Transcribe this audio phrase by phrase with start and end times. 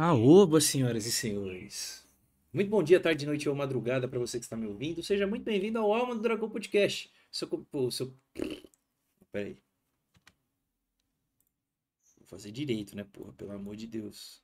[0.00, 2.06] Aoba, senhoras e senhores.
[2.52, 5.02] Muito bom dia, tarde, noite ou madrugada para você que está me ouvindo.
[5.02, 7.12] Seja muito bem-vindo ao Alma do Dragão Podcast.
[7.32, 8.14] Seu, seu...
[9.32, 9.58] Peraí.
[12.16, 13.32] Vou fazer direito, né, porra?
[13.32, 14.40] Pelo amor de Deus.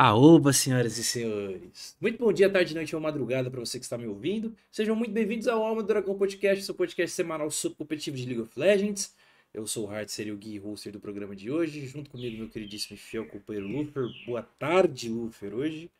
[0.00, 1.96] Aoba, senhoras e senhores.
[2.00, 4.54] Muito bom dia, tarde, noite ou madrugada para você que está me ouvindo.
[4.70, 8.42] Sejam muito bem-vindos ao Alma do Dragão Podcast, seu podcast semanal sobre competitivo de League
[8.42, 9.12] of Legends.
[9.52, 11.84] Eu sou o Hard, seria o Gui, hoster do programa de hoje.
[11.84, 14.04] Junto comigo, meu queridíssimo e fiel companheiro Lufer.
[14.24, 15.90] Boa tarde, Lufer, hoje.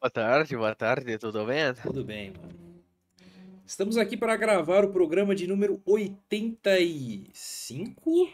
[0.00, 1.74] Boa tarde, boa tarde, tudo bem?
[1.82, 2.84] Tudo bem, mano.
[3.66, 8.30] Estamos aqui para gravar o programa de número 85.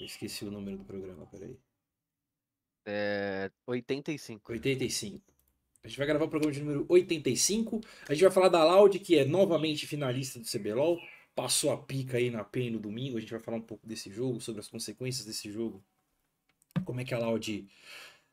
[0.00, 1.58] Eu esqueci o número do programa, peraí.
[2.86, 3.50] É.
[3.66, 4.52] 85.
[4.52, 5.22] 85.
[5.82, 7.80] A gente vai gravar o programa de número 85.
[8.08, 10.98] A gente vai falar da Loud, que é novamente finalista do CBLOL.
[11.34, 13.18] Passou a pica aí na PEN no domingo.
[13.18, 15.84] A gente vai falar um pouco desse jogo, sobre as consequências desse jogo.
[16.84, 17.68] Como é que a Loud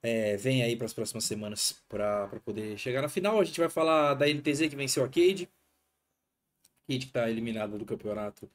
[0.01, 3.39] é, vem aí para as próximas semanas para poder chegar na final.
[3.39, 5.49] A gente vai falar da NTZ que venceu a Cade.
[6.87, 8.49] Cade que está eliminada do campeonato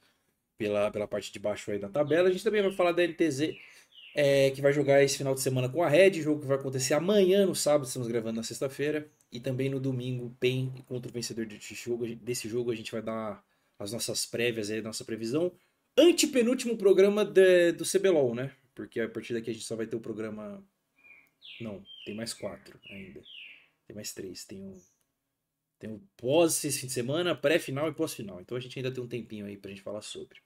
[0.58, 2.28] pela, pela parte de baixo aí da tabela.
[2.28, 3.54] A gente também vai falar da NTZ
[4.18, 6.94] é, que vai jogar esse final de semana com a Red, jogo que vai acontecer
[6.94, 11.44] amanhã no sábado, estamos gravando na sexta-feira, e também no domingo, PEN contra o vencedor
[11.44, 12.06] desse jogo.
[12.16, 13.44] Desse jogo a gente vai dar
[13.78, 15.52] as nossas prévias aí, nossa previsão.
[15.98, 18.50] Antepenúltimo programa de, do CBLOL, né?
[18.74, 20.64] Porque a partir daqui a gente só vai ter o programa.
[21.60, 23.20] Não, tem mais quatro ainda.
[23.86, 24.46] Tem mais três.
[24.46, 24.80] Tem o.
[25.78, 28.40] Tem o pós esse fim de semana, pré-final e pós-final.
[28.40, 30.40] Então a gente ainda tem um tempinho aí pra gente falar sobre.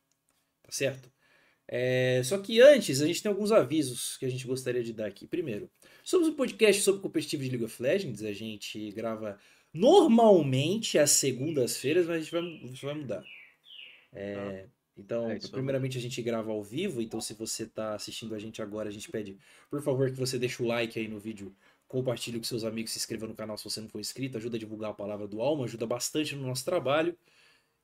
[0.60, 1.08] Tá certo?
[1.72, 5.06] É, só que antes, a gente tem alguns avisos que a gente gostaria de dar
[5.06, 5.24] aqui.
[5.24, 5.70] Primeiro,
[6.02, 8.24] somos um podcast sobre competitivo de League of Legends.
[8.24, 9.38] A gente grava
[9.72, 13.24] normalmente às segundas-feiras, mas a gente vai, a gente vai mudar.
[14.12, 18.38] É, então, é primeiramente a gente grava ao vivo, então se você está assistindo a
[18.40, 19.38] gente agora, a gente pede,
[19.70, 21.54] por favor, que você deixe o like aí no vídeo,
[21.86, 24.60] compartilhe com seus amigos, se inscreva no canal se você não for inscrito, ajuda a
[24.60, 27.16] divulgar a palavra do Alma, ajuda bastante no nosso trabalho.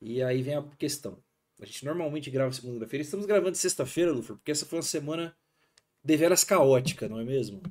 [0.00, 1.22] E aí vem a questão.
[1.58, 3.02] A gente normalmente grava segunda-feira.
[3.02, 5.36] Estamos gravando sexta-feira, Lufer, porque essa foi uma semana
[6.04, 7.62] deveras caótica, não é mesmo?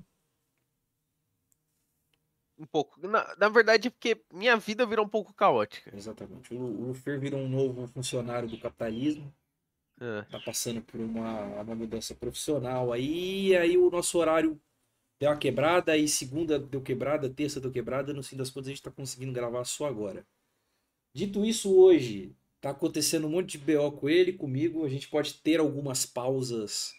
[2.57, 2.99] Um pouco.
[3.07, 5.95] Na, na verdade, porque minha vida virou um pouco caótica.
[5.95, 6.53] Exatamente.
[6.53, 9.33] O, o Lufer virou um novo funcionário do capitalismo.
[9.99, 10.23] É.
[10.23, 14.59] Tá passando por uma, uma mudança profissional aí, e aí o nosso horário
[15.17, 18.71] deu uma quebrada, aí segunda deu quebrada, terça deu quebrada, no fim das contas a
[18.71, 20.27] gente tá conseguindo gravar só agora.
[21.13, 24.83] Dito isso, hoje Tá acontecendo um monte de BO com ele, comigo.
[24.83, 26.95] A gente pode ter algumas pausas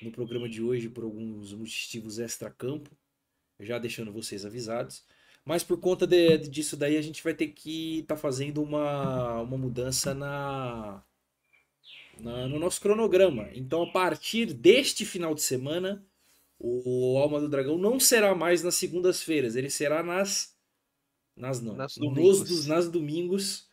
[0.00, 2.90] no programa de hoje por alguns motivos extra-campo,
[3.60, 5.04] já deixando vocês avisados.
[5.44, 9.42] Mas por conta de, disso daí, a gente vai ter que estar tá fazendo uma,
[9.42, 11.04] uma mudança na,
[12.18, 13.50] na, no nosso cronograma.
[13.52, 16.02] Então, a partir deste final de semana,
[16.58, 20.56] o Alma do Dragão não será mais nas segundas-feiras, ele será nas.
[21.36, 21.76] Nas não.
[21.76, 22.40] Nas domingos.
[22.40, 23.69] Nos, nas domingos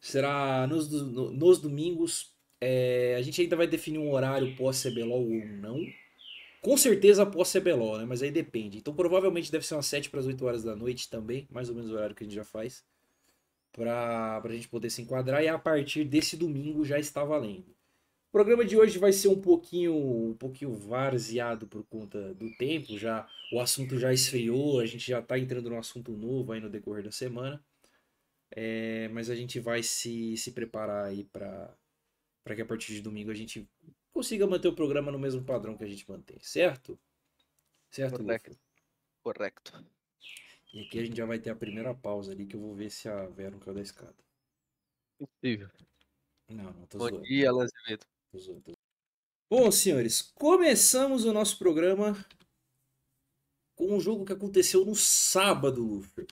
[0.00, 2.34] Será nos, nos domingos.
[2.60, 5.80] É, a gente ainda vai definir um horário pós-CBLOL ou não.
[6.62, 8.04] Com certeza pós-CBLOL, né?
[8.04, 8.78] Mas aí depende.
[8.78, 11.48] Então provavelmente deve ser umas 7 para as 8 horas da noite também.
[11.50, 12.84] Mais ou menos o horário que a gente já faz.
[13.72, 15.42] Pra, pra gente poder se enquadrar.
[15.42, 17.74] E a partir desse domingo já está valendo.
[18.28, 19.92] O programa de hoje vai ser um pouquinho,
[20.30, 22.96] um pouquinho varzeado por conta do tempo.
[22.96, 26.70] Já o assunto já esfriou, a gente já está entrando num assunto novo aí no
[26.70, 27.60] decorrer da semana.
[28.52, 31.76] É, mas a gente vai se, se preparar aí para
[32.54, 33.68] que a partir de domingo a gente
[34.12, 36.98] consiga manter o programa no mesmo padrão que a gente mantém, certo?
[37.90, 38.58] Certo, Correcto.
[39.22, 39.84] Correcto.
[40.72, 42.90] E aqui a gente já vai ter a primeira pausa ali que eu vou ver
[42.90, 44.14] se a Vera não caiu da escada.
[45.20, 45.68] Impossível.
[46.48, 47.22] Não, não tô Bom zoando.
[47.22, 47.50] dia.
[47.50, 48.78] Tô zoando, tô zoando.
[49.50, 52.14] Bom, senhores, começamos o nosso programa
[53.74, 56.26] com um jogo que aconteceu no sábado, Luffy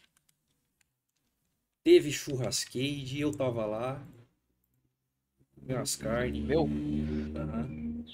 [1.89, 4.07] teve churrasqueide, eu tava lá.
[5.57, 6.45] Minhas carnes.
[6.45, 6.65] Meu?
[6.65, 8.05] Uhum.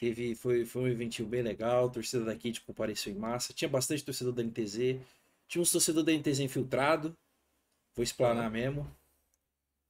[0.00, 3.52] Teve, foi, foi um eventinho bem legal, a torcida daqui tipo, compareceu em massa.
[3.52, 4.98] Tinha bastante torcedor da NTZ.
[5.46, 7.14] Tinha uns torcedor da NTZ infiltrado.
[7.94, 8.90] Vou explanar mesmo.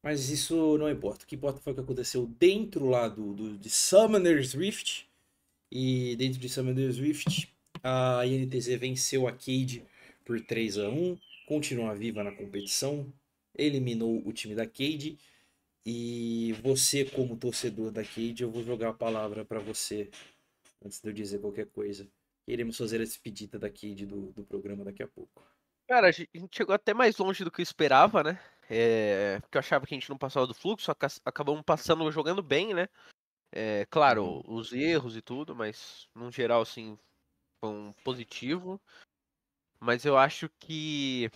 [0.02, 1.24] Mas isso não importa.
[1.24, 5.08] O que importa foi o que aconteceu dentro lá do, do de Summoner's Rift.
[5.70, 7.48] E dentro de Summoner's Rift,
[7.80, 9.84] a INTZ venceu a Cade
[10.24, 13.12] por 3 a 1 continua viva na competição,
[13.54, 15.18] eliminou o time da Cade.
[15.86, 20.10] E você, como torcedor da Cade, eu vou jogar a palavra para você
[20.84, 22.08] antes de eu dizer qualquer coisa.
[22.46, 25.42] Iremos fazer a despedida da Cade do, do programa daqui a pouco.
[25.88, 28.40] Cara, a gente chegou até mais longe do que eu esperava, né?
[28.68, 32.42] É, porque eu achava que a gente não passava do fluxo, aca- acabamos passando jogando
[32.42, 32.88] bem, né?
[33.52, 36.98] É, claro, os erros e tudo, mas no geral, assim,
[37.60, 38.80] foi um positivo.
[39.80, 41.30] Mas eu acho que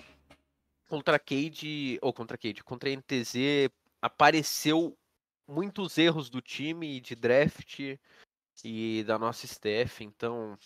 [0.88, 3.70] contra Cade, ou contra Cade, contra NTZ,
[4.02, 4.96] apareceu
[5.46, 7.96] muitos erros do time de draft
[8.64, 10.58] e da nossa staff, então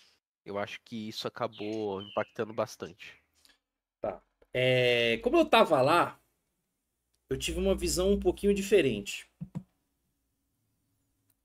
[0.43, 3.21] eu acho que isso acabou impactando bastante.
[4.53, 6.19] É, como eu tava lá,
[7.29, 9.29] eu tive uma visão um pouquinho diferente.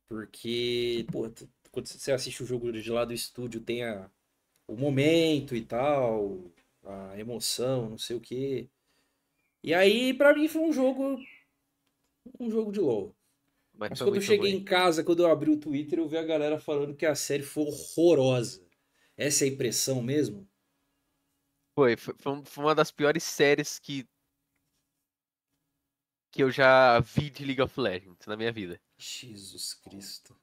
[0.09, 1.31] Porque, pô,
[1.71, 4.11] quando você assiste o jogo de lá do estúdio, tem a,
[4.73, 6.39] o momento e tal,
[6.85, 8.69] a emoção, não sei o quê.
[9.63, 11.19] E aí, pra mim, foi um jogo.
[12.39, 13.15] Um jogo de LoL.
[13.89, 14.57] Mas Mas quando eu cheguei ruim.
[14.61, 17.43] em casa, quando eu abri o Twitter, eu vi a galera falando que a série
[17.43, 18.65] foi horrorosa.
[19.17, 20.49] Essa é a impressão mesmo?
[21.75, 22.15] Foi, foi,
[22.45, 24.07] foi uma das piores séries que
[26.33, 28.81] que eu já vi de League of Legends na minha vida.
[28.99, 30.40] Jesus Cristo.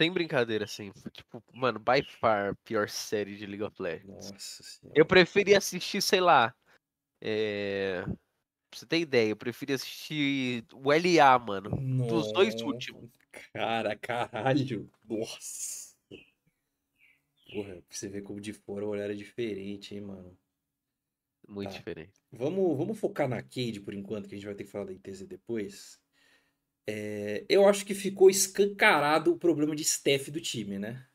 [0.00, 0.90] Sem brincadeira, assim.
[1.12, 4.30] Tipo, mano, by far, pior série de League of Legends.
[4.30, 4.98] Nossa senhora.
[4.98, 6.54] Eu preferia assistir, sei lá.
[7.20, 8.02] É...
[8.70, 11.68] Pra você ter ideia, eu preferia assistir o LA, mano.
[12.06, 13.10] Dos dois Nossa, últimos.
[13.52, 14.90] Cara, caralho.
[15.06, 15.94] Nossa.
[17.52, 20.34] Porra, pra você ver como de fora o olhar é diferente, hein, mano.
[21.46, 21.76] Muito Tá.
[21.76, 22.12] diferente.
[22.32, 24.92] Vamos, vamos focar na Cade por enquanto, que a gente vai ter que falar da
[24.94, 25.99] ITZ depois.
[26.86, 31.06] É, eu acho que ficou escancarado o problema de staff do time, né?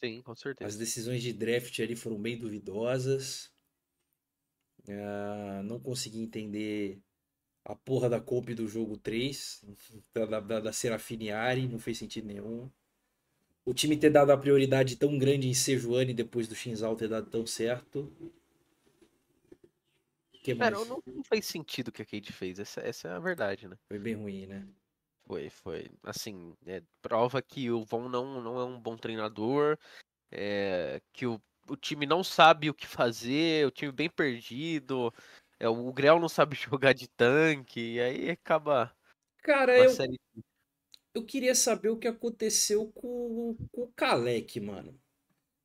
[0.00, 0.76] Sim, com As certeza.
[0.76, 3.52] decisões de draft ali foram bem duvidosas.
[4.88, 7.00] Ah, não consegui entender
[7.64, 9.64] a porra da comp do jogo 3,
[10.14, 12.70] da, da, da- da Serafine Ari, não fez sentido nenhum.
[13.66, 17.30] O time ter dado a prioridade tão grande em Sejuani depois do Shinzal ter dado
[17.30, 18.12] tão certo.
[20.42, 20.54] Que?
[20.56, 22.58] Cara, não, não fez sentido o que a Cade fez.
[22.58, 23.76] Essa, essa é a verdade, né?
[23.88, 24.68] Foi bem ruim, né?
[25.26, 25.90] Foi, foi.
[26.02, 29.78] Assim, é, prova que o Von não, não é um bom treinador,
[30.30, 35.12] é, que o, o time não sabe o que fazer, o time bem perdido,
[35.58, 38.94] é, o Grell não sabe jogar de tanque, e aí acaba
[39.42, 40.18] Cara, eu, série.
[41.14, 44.98] eu queria saber o que aconteceu com, com o Kalec, mano.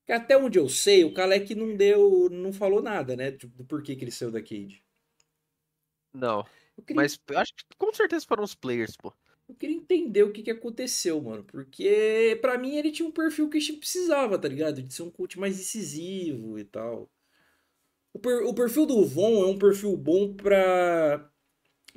[0.06, 3.32] Que até onde eu sei, o Kalec não deu, não falou nada, né?
[3.32, 4.84] Tipo, do porquê que ele saiu da Cade.
[6.14, 6.46] Não,
[6.78, 9.14] Eu queria, mas eu acho que com certeza foram os players, pô.
[9.50, 11.44] Eu queria entender o que que aconteceu, mano.
[11.44, 14.82] Porque pra mim ele tinha um perfil que a gente precisava, tá ligado?
[14.84, 17.10] De ser um coach mais decisivo e tal.
[18.14, 21.30] O, per- o perfil do Von é um perfil bom pra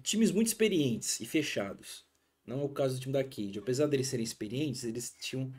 [0.02, 2.04] times muito experientes e fechados.
[2.46, 3.58] Não é o caso do time da Cade.
[3.60, 5.52] Apesar deles serem experientes, eles tinham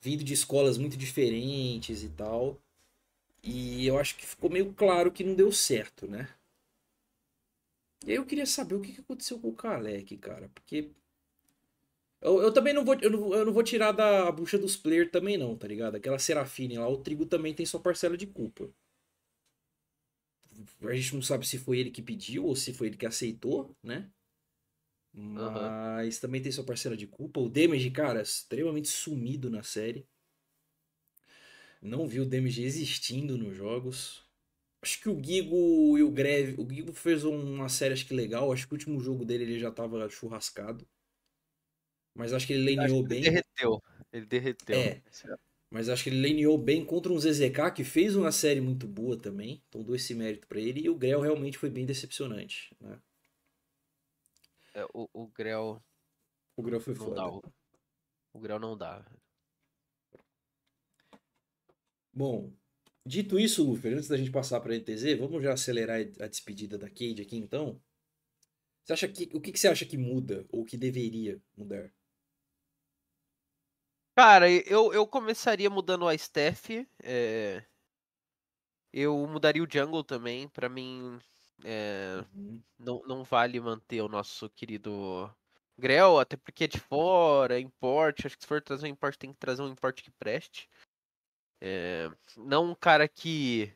[0.00, 2.60] vindo de escolas muito diferentes e tal.
[3.42, 6.28] E eu acho que ficou meio claro que não deu certo, né?
[8.06, 10.48] E aí eu queria saber o que aconteceu com o Kalec, cara.
[10.50, 10.90] Porque.
[12.22, 14.76] Eu, eu também não vou, eu não, vou- eu não vou tirar da bucha dos
[14.76, 15.96] players também, não, tá ligado?
[15.96, 18.68] Aquela Serafine lá, o Trigo também tem sua parcela de culpa.
[20.82, 23.74] A gente não sabe se foi ele que pediu ou se foi ele que aceitou,
[23.82, 24.10] né?
[25.12, 27.40] Mas também tem sua parcela de culpa.
[27.40, 30.06] O Damage, cara, extremamente sumido na série.
[31.82, 34.22] Não vi o Damage existindo nos jogos.
[34.82, 36.60] Acho que o Gigo e o Greve.
[36.60, 38.52] O Gigo fez uma série, acho que legal.
[38.52, 40.86] Acho que o último jogo dele ele já tava churrascado.
[42.20, 43.22] Mas acho que ele laneou que ele bem.
[43.22, 43.82] derreteu.
[44.12, 44.76] Ele derreteu.
[44.76, 45.02] É.
[45.70, 49.16] Mas acho que ele laneou bem contra um ZZK que fez uma série muito boa
[49.16, 49.62] também.
[49.68, 50.80] Então dou esse mérito pra ele.
[50.80, 52.74] E o Grell realmente foi bem decepcionante.
[52.80, 53.00] Né?
[54.74, 55.82] É, o, o Grell
[56.56, 57.14] O Grell foi não foda.
[57.14, 57.28] dá.
[57.28, 57.42] O,
[58.34, 59.04] o Grell não dá.
[62.12, 62.52] Bom,
[63.06, 66.76] dito isso, Lufer, antes da gente passar para a NTZ, vamos já acelerar a despedida
[66.78, 67.80] da Cade aqui então.
[68.84, 71.92] Você acha que, o que, que você acha que muda ou que deveria mudar?
[74.20, 76.86] Cara, eu, eu começaria mudando a staff.
[77.02, 77.64] é,
[78.92, 80.46] Eu mudaria o jungle também.
[80.46, 81.18] Pra mim,
[81.64, 82.60] é, Uhum.
[82.78, 85.34] não, não vale manter o nosso querido
[85.78, 88.26] Grell, até porque é de fora, importe.
[88.26, 90.68] Acho que se for trazer um importe, tem que trazer um importe que preste.
[91.58, 93.72] É, não um cara que.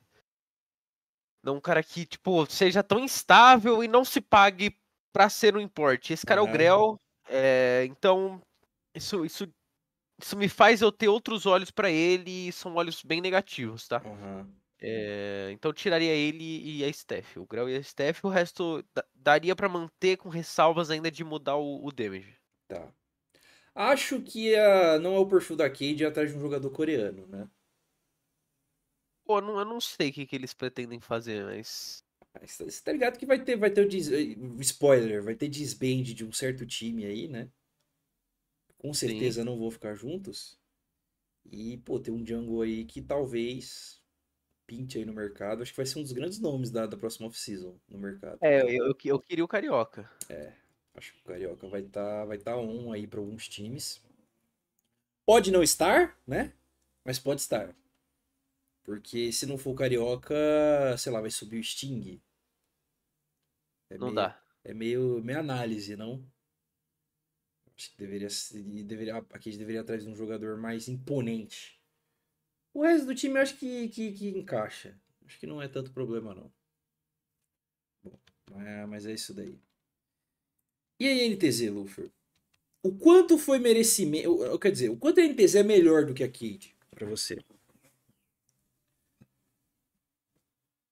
[1.43, 4.79] Não um cara que, tipo, seja tão instável e não se pague
[5.11, 6.13] pra ser um importe.
[6.13, 6.51] Esse cara é Aham.
[6.51, 7.01] o Grell.
[7.31, 8.43] é, então,
[8.95, 9.51] isso, isso,
[10.21, 14.04] isso me faz eu ter outros olhos pra ele e são olhos bem negativos, tá?
[14.04, 14.54] Aham.
[14.80, 17.37] É, então eu tiraria ele e a Steph.
[17.38, 21.25] O Grell e a Steph, o resto da- daria pra manter com ressalvas ainda de
[21.25, 22.37] mudar o, o damage.
[22.68, 22.92] Tá.
[23.75, 27.26] Acho que ah, não é o perfil da Cade ir atrás de um jogador coreano,
[27.28, 27.49] né?
[29.25, 32.04] Pô, eu não, eu não sei o que, que eles pretendem fazer, mas.
[32.42, 34.09] Você tá ligado que vai ter, vai ter o dis...
[34.61, 37.49] spoiler, vai ter disband de um certo time aí, né?
[38.85, 39.47] Com certeza Sim.
[39.47, 40.59] não vou ficar juntos.
[41.50, 43.99] E, pô, tem um Django aí que talvez
[44.67, 45.62] pinte aí no mercado.
[45.62, 48.37] Acho que vai ser um dos grandes nomes da, da próxima off-season no mercado.
[48.43, 50.11] É, eu, eu queria o Carioca.
[50.29, 50.53] É,
[50.97, 54.03] acho que o Carioca vai estar tá, vai tá on aí para alguns times.
[55.25, 56.53] Pode não estar, né?
[57.07, 57.75] Mas pode estar.
[58.83, 60.37] Porque se não for o Carioca,
[60.99, 62.21] sei lá, vai subir o Sting.
[63.88, 64.43] É não meio, dá.
[64.62, 66.23] É meio, meio análise, não?
[67.99, 68.28] Deveria,
[68.85, 71.81] deveria, aqui deveria atrás de um jogador mais imponente.
[72.73, 74.99] O resto do time eu acho que, que, que encaixa.
[75.26, 76.52] Acho que não é tanto problema, não.
[78.02, 78.19] Bom,
[78.88, 79.59] mas é isso daí.
[81.00, 82.11] E a NTZ, Luffy?
[82.83, 84.59] O quanto foi merecimento.
[84.59, 87.38] Quer dizer, o quanto a NTZ é melhor do que a Cade para você?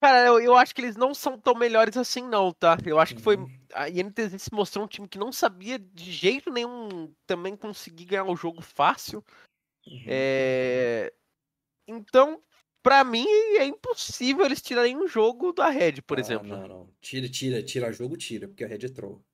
[0.03, 2.77] Cara, eu, eu, acho que eles não são tão melhores assim, não, tá?
[2.85, 3.37] Eu acho que foi.
[3.37, 3.49] Uhum.
[3.73, 8.25] A INTZ se mostrou um time que não sabia de jeito nenhum também conseguir ganhar
[8.25, 9.25] o jogo fácil.
[9.87, 10.05] Uhum.
[10.09, 11.13] É...
[11.87, 12.43] Então,
[12.83, 16.49] para mim, é impossível eles tirarem um jogo da Red, por ah, exemplo.
[16.49, 16.91] Não, não.
[17.01, 19.25] Tira, tira, tira jogo, tira, porque a Red é troll.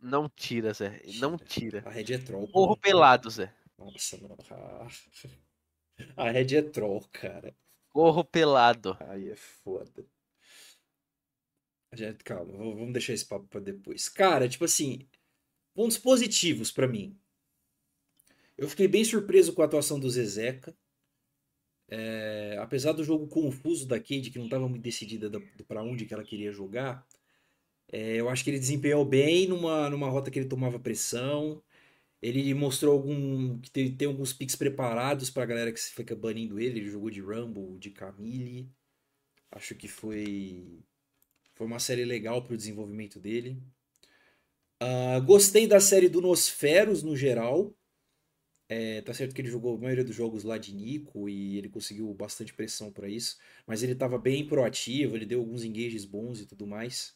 [0.00, 1.00] Não tira, Zé.
[1.00, 1.20] Tira.
[1.20, 1.82] Não tira.
[1.84, 2.48] A Red é troll.
[2.50, 3.54] Morro pelado, Zé.
[3.76, 4.38] Nossa, mano.
[4.50, 4.88] Ah.
[6.16, 7.54] A Red é troll, cara.
[7.90, 8.96] Corro pelado.
[9.00, 10.04] Aí é foda.
[11.94, 14.08] Gente, calma, vamos deixar esse papo pra depois.
[14.08, 15.06] Cara, tipo assim,
[15.74, 17.16] pontos positivos para mim.
[18.56, 20.76] Eu fiquei bem surpreso com a atuação do Zezeca.
[21.88, 25.30] É, apesar do jogo confuso da Cade, que não estava muito decidida
[25.68, 27.06] para onde que ela queria jogar,
[27.92, 31.62] é, eu acho que ele desempenhou bem numa, numa rota que ele tomava pressão.
[32.22, 36.58] Ele mostrou algum que tem, tem alguns picks preparados para a galera que fica banindo
[36.58, 36.80] ele.
[36.80, 38.70] Ele jogou de Rumble, de Camille.
[39.50, 40.82] Acho que foi
[41.54, 43.62] foi uma série legal para o desenvolvimento dele.
[44.82, 47.74] Uh, gostei da série do Nosferos no geral.
[48.68, 51.68] É, tá certo que ele jogou a maioria dos jogos lá de Nico e ele
[51.68, 56.40] conseguiu bastante pressão para isso, mas ele estava bem proativo, ele deu alguns engages bons
[56.40, 57.14] e tudo mais.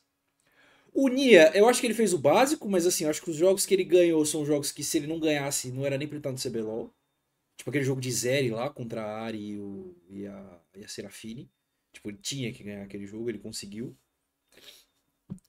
[0.93, 3.37] O Nia, eu acho que ele fez o básico, mas assim, eu acho que os
[3.37, 6.17] jogos que ele ganhou são jogos que se ele não ganhasse, não era nem pra
[6.17, 6.95] ele estar no CBLOL.
[7.57, 10.89] Tipo aquele jogo de Zeri lá contra a Ari e, o, e, a, e a
[10.89, 11.51] Serafine.
[11.93, 13.97] Tipo, ele tinha que ganhar aquele jogo, ele conseguiu.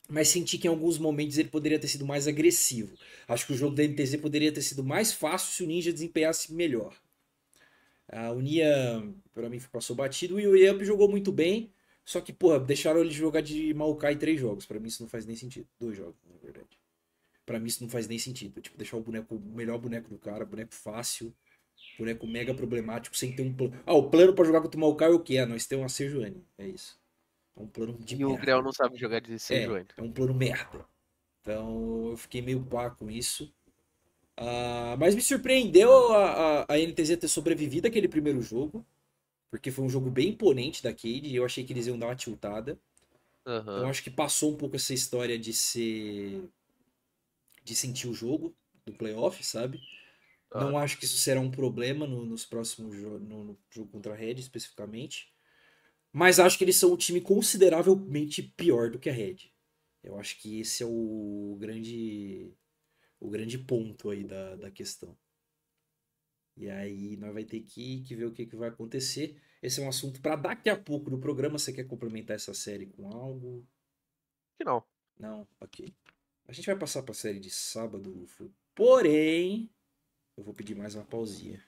[0.10, 2.98] Mas senti que em alguns momentos ele poderia ter sido mais agressivo.
[3.28, 6.52] Acho que o jogo da NTZ poderia ter sido mais fácil se o Ninja desempenhasse
[6.54, 6.96] melhor.
[8.08, 8.68] A Nia,
[9.34, 11.72] para mim, passou batido e o Yamp jogou muito bem.
[12.04, 14.66] Só que, porra, deixaram ele jogar de Maokai três jogos.
[14.66, 15.68] Para mim isso não faz nem sentido.
[15.80, 16.80] Dois jogos, na verdade.
[17.46, 18.60] Para mim isso não faz nem sentido.
[18.62, 21.32] Tipo, deixar o boneco, o melhor boneco do cara, boneco fácil,
[22.00, 23.80] boneco mega problemático, sem ter um plano.
[23.86, 25.38] Ah, o plano para jogar contra o Maokai é o que?
[25.38, 26.44] É, nós temos uma Sejuani.
[26.58, 26.99] É isso.
[27.56, 28.34] É um plano de E merda.
[28.34, 29.88] o Grell não sabe jogar de Sejuani.
[29.98, 30.86] É, é um plano merda.
[31.42, 33.54] Então eu fiquei meio pá com isso.
[34.40, 38.86] Uh, mas me surpreendeu a, a, a NTZ ter sobrevivido aquele primeiro jogo.
[39.50, 42.08] Porque foi um jogo bem imponente da Cade e eu achei que eles iam dar
[42.08, 42.80] uma tiltada.
[43.46, 43.60] Uhum.
[43.62, 46.48] Então acho que passou um pouco essa história de ser.
[47.64, 49.80] de sentir o jogo do playoff, sabe?
[50.54, 50.72] Uhum.
[50.72, 54.14] Não acho que isso será um problema no, nos próximos jogos, no, no, jogo contra
[54.14, 55.32] a Red especificamente.
[56.12, 59.52] Mas acho que eles são um time consideravelmente pior do que a Red.
[60.04, 62.52] Eu acho que esse é o grande
[63.20, 65.16] o grande ponto aí da, da questão.
[66.56, 69.40] E aí nós vai ter que, que ver o que, que vai acontecer.
[69.62, 71.58] Esse é um assunto para daqui a pouco no programa.
[71.58, 73.66] Você quer complementar essa série com algo?
[74.58, 74.84] Que não.
[75.18, 75.94] Não, ok.
[76.48, 78.52] A gente vai passar para a série de sábado, Luffy.
[78.74, 79.70] Porém,
[80.36, 81.64] eu vou pedir mais uma pausinha.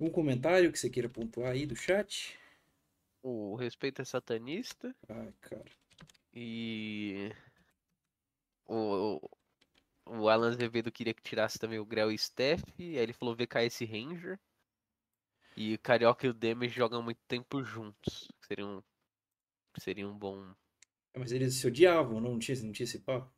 [0.00, 2.38] Um comentário que você queira pontuar aí do chat?
[3.28, 4.94] O respeito é satanista.
[5.08, 5.64] Ai, cara.
[6.32, 7.32] E
[8.68, 9.20] o,
[10.06, 12.62] o Alan Azevedo queria que tirasse também o Grell e o Steph.
[12.78, 14.38] Aí ele falou VKS Ranger.
[15.56, 18.28] E o Carioca e o Demes jogam muito tempo juntos.
[18.46, 18.80] Seria um,
[19.76, 20.54] seria um bom.
[21.18, 23.28] Mas eles se odiavam, não tinha, não tinha esse papo?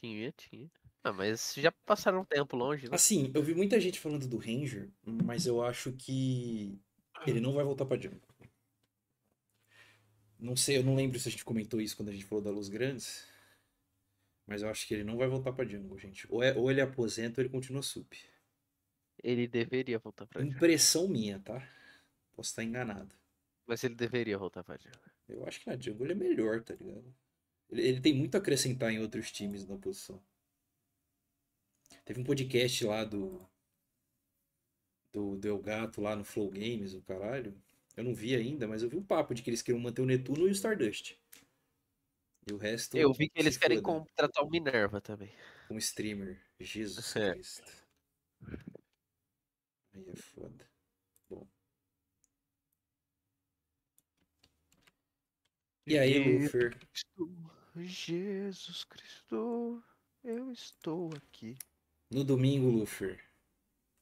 [0.00, 0.70] Tinha, tinha.
[1.02, 2.94] Ah, mas já passaram um tempo longe, né?
[2.94, 6.80] Assim, eu vi muita gente falando do Ranger, mas eu acho que
[7.26, 8.33] ele não vai voltar pra jungle.
[10.44, 12.50] Não sei, eu não lembro se a gente comentou isso quando a gente falou da
[12.50, 13.26] Luz Grandes.
[14.46, 16.30] Mas eu acho que ele não vai voltar pra Jungle, gente.
[16.30, 18.12] Ou, é, ou ele aposenta ou ele continua sup.
[19.22, 20.54] Ele deveria voltar pra Jungle.
[20.54, 21.66] Impressão minha, tá?
[22.34, 23.10] Posso estar enganado.
[23.66, 25.00] Mas ele deveria voltar pra Jungle.
[25.30, 27.14] Eu acho que na Jungle ele é melhor, tá ligado?
[27.70, 30.22] Ele, ele tem muito a acrescentar em outros times na posição.
[32.04, 33.40] Teve um podcast lá do.
[35.10, 37.56] Do Del Gato lá no Flow Games, o caralho.
[37.96, 40.06] Eu não vi ainda, mas eu vi um papo de que eles queriam manter o
[40.06, 41.16] Netuno e o Stardust.
[42.46, 42.96] E o resto.
[42.96, 44.00] Eu vi que eles querem foda.
[44.00, 45.32] contratar o Minerva também.
[45.70, 46.40] Um streamer.
[46.58, 47.32] Jesus É.
[47.32, 47.72] Cristo.
[49.94, 50.68] Aí é foda.
[51.30, 51.46] Bom.
[55.86, 56.76] E aí, Lufer?
[57.76, 59.82] Jesus Cristo,
[60.22, 61.56] eu estou aqui.
[62.10, 63.20] No domingo, Lufer,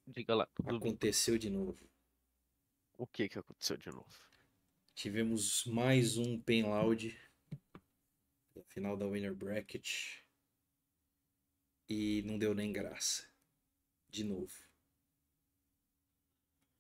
[0.07, 1.92] Diga lá, aconteceu de novo.
[3.03, 4.09] O que que aconteceu de novo?
[4.95, 7.21] Tivemos mais um Pen Loud.
[8.55, 10.23] No final da Winner Bracket.
[11.89, 13.29] E não deu nem graça.
[14.09, 14.55] De novo.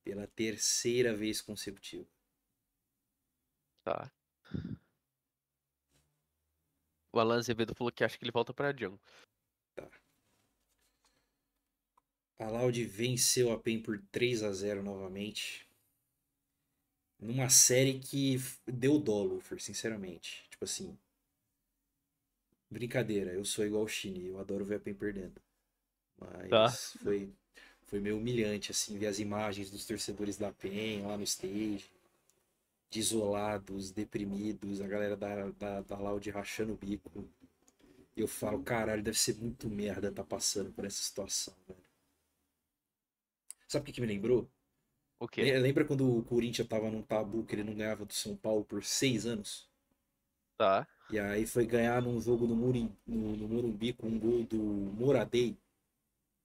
[0.04, 2.08] Pela terceira vez consecutiva.
[3.82, 4.12] Tá.
[7.10, 9.00] O Alan Azevedo falou que acha que ele volta pra Jungle.
[12.38, 15.71] A Loud venceu a PEN por 3 a 0 novamente.
[17.22, 18.36] Numa série que
[18.66, 20.44] deu dó, sinceramente.
[20.50, 20.98] Tipo assim.
[22.68, 25.40] Brincadeira, eu sou igual o Shine, eu adoro ver a PEN perdendo.
[26.18, 26.68] Mas Tá.
[26.70, 27.32] foi,
[27.86, 31.84] foi meio humilhante, assim, ver as imagens dos torcedores da PEN lá no stage.
[32.90, 37.24] Desolados, deprimidos, a galera da, da, da Loud rachando o bico.
[38.16, 41.80] E eu falo, caralho, deve ser muito merda tá passando por essa situação, velho.
[43.68, 44.48] Sabe o que, que me lembrou?
[45.22, 45.42] O quê?
[45.42, 48.64] Le- Lembra quando o Corinthians tava num tabu que ele não ganhava do São Paulo
[48.64, 49.68] por seis anos?
[50.58, 50.84] Tá.
[51.12, 54.58] E aí foi ganhar num jogo no, Murim, no, no Morumbi com um gol do
[54.58, 55.56] Moradei.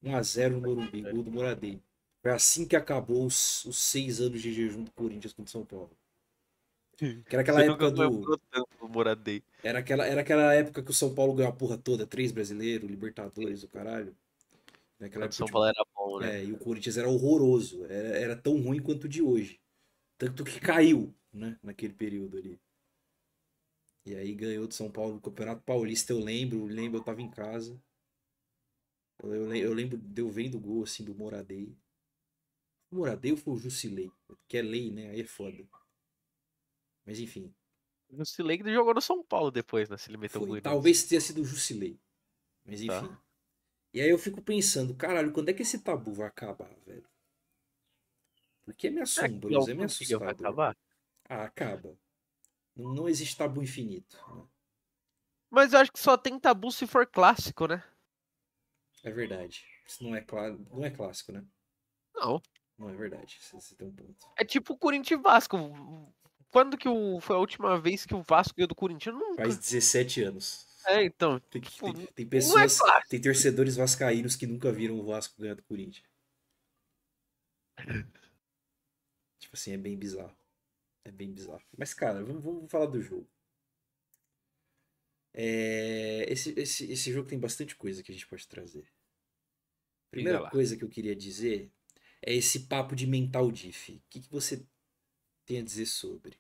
[0.04, 1.82] 1x0 no Morumbi, gol do Moradei.
[2.22, 5.66] Foi assim que acabou os, os seis anos de jejum do Corinthians contra o São
[5.66, 5.90] Paulo.
[6.98, 8.40] Que era aquela Você época do.
[8.52, 9.44] tanto Moradei.
[9.64, 12.88] Era aquela, era aquela época que o São Paulo ganhou a porra toda, três brasileiros,
[12.88, 14.16] Libertadores, o caralho.
[15.00, 16.38] Naquela época, São tipo, Paulo era bom, né?
[16.40, 17.84] É, e o Corinthians era horroroso.
[17.86, 19.60] Era, era tão ruim quanto o de hoje.
[20.18, 21.58] Tanto que caiu, né?
[21.64, 22.60] Naquele período ali.
[24.06, 26.66] E aí ganhou do São Paulo no Campeonato Paulista, eu lembro.
[26.66, 27.80] Lembro, eu tava em casa.
[29.24, 31.78] Eu, eu lem- eu lembro de eu vendo o gol, assim, do Moradei.
[32.92, 34.12] O Moradei ou foi o Jusilei?
[34.48, 35.10] Que é lei, né?
[35.12, 35.64] Aí é foda.
[37.06, 37.54] Mas enfim.
[38.10, 39.98] O Silei que jogou no São Paulo depois, né?
[39.98, 42.00] Se ele meteu Foi, talvez tenha sido o Jusilei.
[42.66, 43.27] Mas Tá.
[43.94, 47.08] E aí eu fico pensando, caralho, quando é que esse tabu vai acabar, velho?
[48.64, 50.30] Porque é meio assombroso, é meio Vai assustador.
[50.30, 50.78] acabar?
[51.30, 51.98] Ah, acaba.
[52.76, 54.18] Não, não existe tabu infinito.
[54.36, 54.46] né?
[55.50, 57.84] Mas eu acho que só tem tabu se for clássico, né?
[59.04, 59.66] É verdade.
[59.86, 60.50] Isso não é, clá...
[60.52, 61.46] não é clássico, né?
[62.14, 62.42] Não.
[62.78, 63.40] Não é verdade.
[63.42, 64.28] Você, tem um ponto.
[64.38, 65.58] É tipo Corinthians e Vasco.
[66.52, 67.20] Quando que o...
[67.22, 69.16] foi a última vez que o Vasco ganhou do Corinthians?
[69.16, 69.44] Nunca.
[69.44, 70.67] Faz 17 anos.
[70.88, 71.40] É, então.
[71.52, 73.10] Tem, Tipo, tem- tem é pessoas, clássico.
[73.10, 76.06] tem torcedores vascaínos que nunca viram o Vasco ganhar do Corinthians.
[79.40, 80.38] Tipo assim, é bem bizarro.
[81.06, 81.64] É bem bizarro.
[81.78, 83.30] Mas, cara, vamos, vamos falar do jogo.
[85.34, 88.88] É, esse, esse, esse jogo tem bastante coisa que a gente pode trazer.
[90.12, 91.72] Primeira coisa que eu queria dizer
[92.22, 93.94] é esse papo de mental diff.
[93.94, 94.66] O que, que você
[95.46, 96.38] tem a dizer sobre?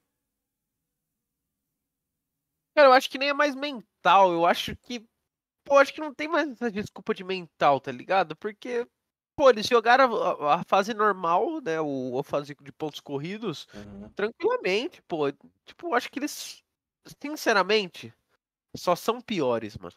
[2.77, 4.31] Cara, eu acho que nem é mais mental.
[4.31, 5.03] Eu acho que.
[5.65, 8.35] Pô, acho que não tem mais essa desculpa de mental, tá ligado?
[8.35, 8.87] Porque.
[9.35, 11.81] Pô, eles jogaram a, a fase normal, né?
[11.81, 14.11] O, a fase de pontos corridos, Aham.
[14.15, 15.31] tranquilamente, pô.
[15.65, 16.61] Tipo, eu acho que eles.
[17.19, 18.13] Sinceramente,
[18.75, 19.95] só são piores, mano.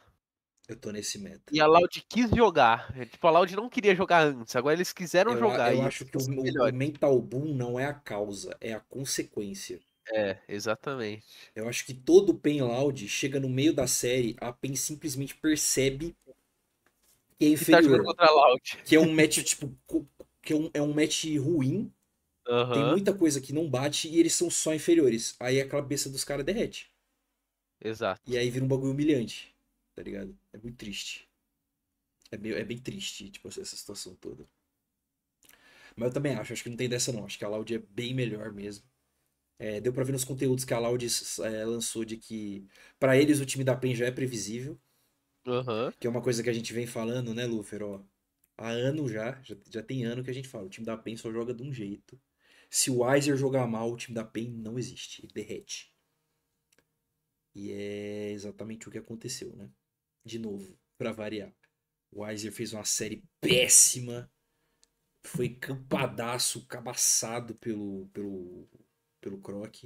[0.67, 1.53] Eu tô nesse meta.
[1.53, 2.97] E a Loud quis jogar.
[2.97, 4.57] É, Tipo, a Loud não queria jogar antes.
[4.57, 5.75] Agora eles quiseram Eu, jogar.
[5.75, 9.81] eu acho que o, o- mental boom não é a causa, é a consequência.
[10.09, 11.51] É, exatamente.
[11.55, 16.17] Eu acho que todo Pen Loud chega no meio da série, a Pen simplesmente percebe
[17.39, 18.01] que é tá inferior.
[18.01, 18.79] contra a Loud.
[18.85, 19.77] Que é um match, tipo,
[20.43, 21.93] que é um, é um match ruim,
[22.73, 25.37] tem Aham, muita coisa que não bate e eles são só inferiores.
[25.41, 26.91] Aí a cabeça dos caras derrete.
[27.81, 28.23] exato.
[28.27, 29.55] E aí vira um bagulho humilhante,
[29.95, 30.35] tá ligado?
[30.55, 31.29] É muito triste.
[32.33, 34.49] É, meio, é bem triste, tipo, essa situação toda.
[35.97, 37.25] Mas eu também acho, acho que não tem dessa não.
[37.25, 38.85] Acho que a Loud é bem melhor mesmo.
[39.61, 42.67] É, deu pra ver nos conteúdos que a Loud é, lançou de que
[42.99, 44.81] pra eles o time da PEN já é previsível.
[45.47, 45.93] Aham.
[46.01, 47.83] Que é uma coisa que a gente vem falando, né, Lufer?
[47.83, 48.03] Ó,
[48.57, 51.15] há ano já, já, já tem ano que a gente fala, o time da PEN
[51.19, 52.19] só joga de um jeito.
[52.71, 55.95] Se o Weiser jogar mal, o time da PEN não existe, ele derrete.
[57.55, 59.69] E é exatamente o que aconteceu, né?
[60.25, 61.55] De novo, pra variar.
[62.11, 64.33] O Weiser fez uma série péssima,
[65.23, 68.67] foi campadaço, cabaçado pelo, pelo,
[69.21, 69.85] pelo Croc.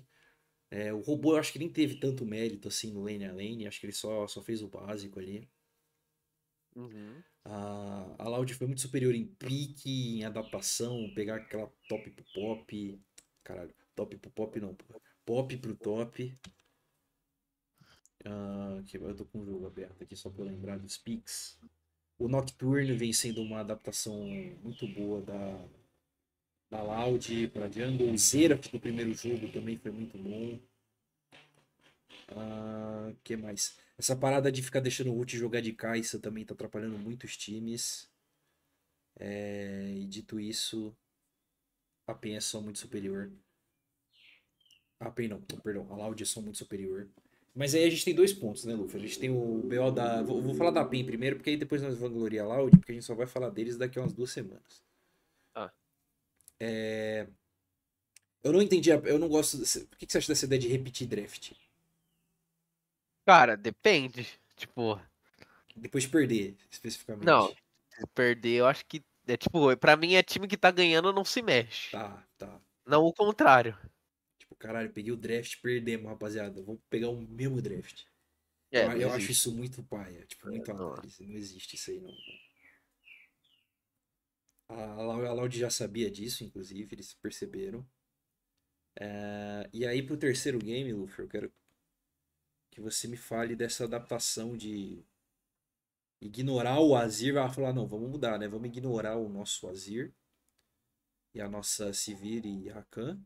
[0.71, 3.67] É, o robô eu acho que nem teve tanto mérito assim no lane a lane,
[3.67, 5.49] acho que ele só, só fez o básico ali.
[6.75, 7.23] Uhum.
[7.45, 13.01] A, a Loud foi muito superior em pique, em adaptação, pegar aquela top pro pop.
[13.45, 14.77] Caralho, top pro pop não.
[15.25, 16.37] Pop pro top.
[18.25, 21.59] Ah, que eu tô com o jogo aberto aqui só pra lembrar dos picks.
[22.19, 24.27] O Nocturne vem sendo uma adaptação
[24.63, 25.69] muito boa da,
[26.75, 28.13] da Loud pra Jungle.
[28.13, 30.59] O Xerath do primeiro jogo também foi muito bom.
[32.29, 33.79] Ah, que mais?
[33.97, 38.11] Essa parada de ficar deixando o Root jogar de caixa também tá atrapalhando muitos times.
[39.21, 40.93] É, e dito isso,
[42.09, 43.31] a PEN é só muito superior.
[44.99, 47.09] A PEN não, perdão, a Loud é só muito superior.
[47.55, 48.99] Mas aí a gente tem dois pontos, né, Luffy?
[48.99, 50.23] A gente tem o BO da.
[50.25, 52.91] Vou, vou falar da PEN primeiro, porque aí depois nós vamos gloriar a Loud, porque
[52.91, 54.83] a gente só vai falar deles daqui a umas duas semanas.
[56.67, 57.27] É...
[58.43, 59.59] Eu não entendi, eu não gosto.
[59.59, 61.53] desse- O que você acha dessa ideia de repetir draft?
[63.27, 64.27] Cara, depende.
[64.57, 65.01] Tipo,
[65.75, 67.25] Depois de perder, especificamente.
[67.27, 67.55] não.
[68.15, 69.03] Perder, eu acho que.
[69.27, 71.93] É tipo, pra mim é time que tá ganhando não se mexe.
[71.93, 72.61] Tá, tá.
[72.87, 73.79] Não o contrário.
[74.39, 76.63] Tipo, caralho, peguei o draft, perdemos, rapaziada.
[76.63, 78.03] Vamos pegar o mesmo draft.
[78.71, 80.93] É, eu não eu acho isso muito paia, tipo, muito não.
[80.93, 81.25] análise.
[81.25, 82.15] Não existe isso aí, não.
[84.75, 87.87] A Lau- a Loud já sabia disso, inclusive, eles perceberam.
[89.33, 91.53] É, E aí, pro terceiro game, Luffy, eu quero
[92.71, 95.03] que você me fale dessa adaptação de
[96.21, 97.35] ignorar o Azir.
[97.35, 98.49] Vai falar, não, vamos mudar, né?
[98.49, 100.13] Vamos ignorar o nosso Azir
[101.35, 103.21] e a nossa Sivir e Rakan.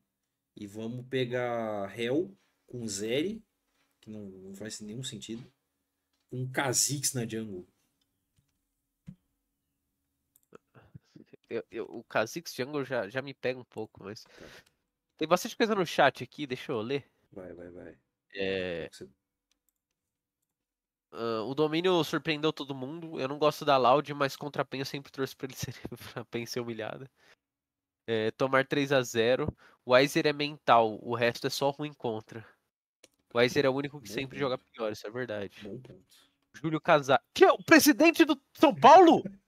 [0.56, 3.44] E vamos pegar Hell com Zeri,
[4.00, 5.44] que não, não faz nenhum sentido.
[6.30, 7.66] Com Kha'Zix na jungle.
[11.50, 14.24] Eu- eu- o Kha'Zix Jungle já, já me pega um pouco, mas.
[15.16, 17.10] Tem bastante coisa no chat aqui, deixa eu ler.
[17.32, 17.98] Vai, vai, vai.
[18.34, 18.88] É,
[21.10, 23.18] ah, o domínio surpreendeu todo mundo.
[23.18, 25.74] Eu não gosto da Loud, mas contra a PEN eu sempre torço pra ele ser,
[26.14, 27.10] pra PEN ser humilhada.
[28.06, 32.46] É, tomar 3 a 0 O Weiser é mental, o resto é só ruim contra.
[33.32, 34.40] O Weiser é o único que Bom sempre ponto.
[34.40, 35.58] joga pior, isso é verdade.
[35.62, 36.04] Bom ponto.
[36.54, 37.22] Júlio Casar.
[37.34, 39.22] Que é o presidente do São Paulo?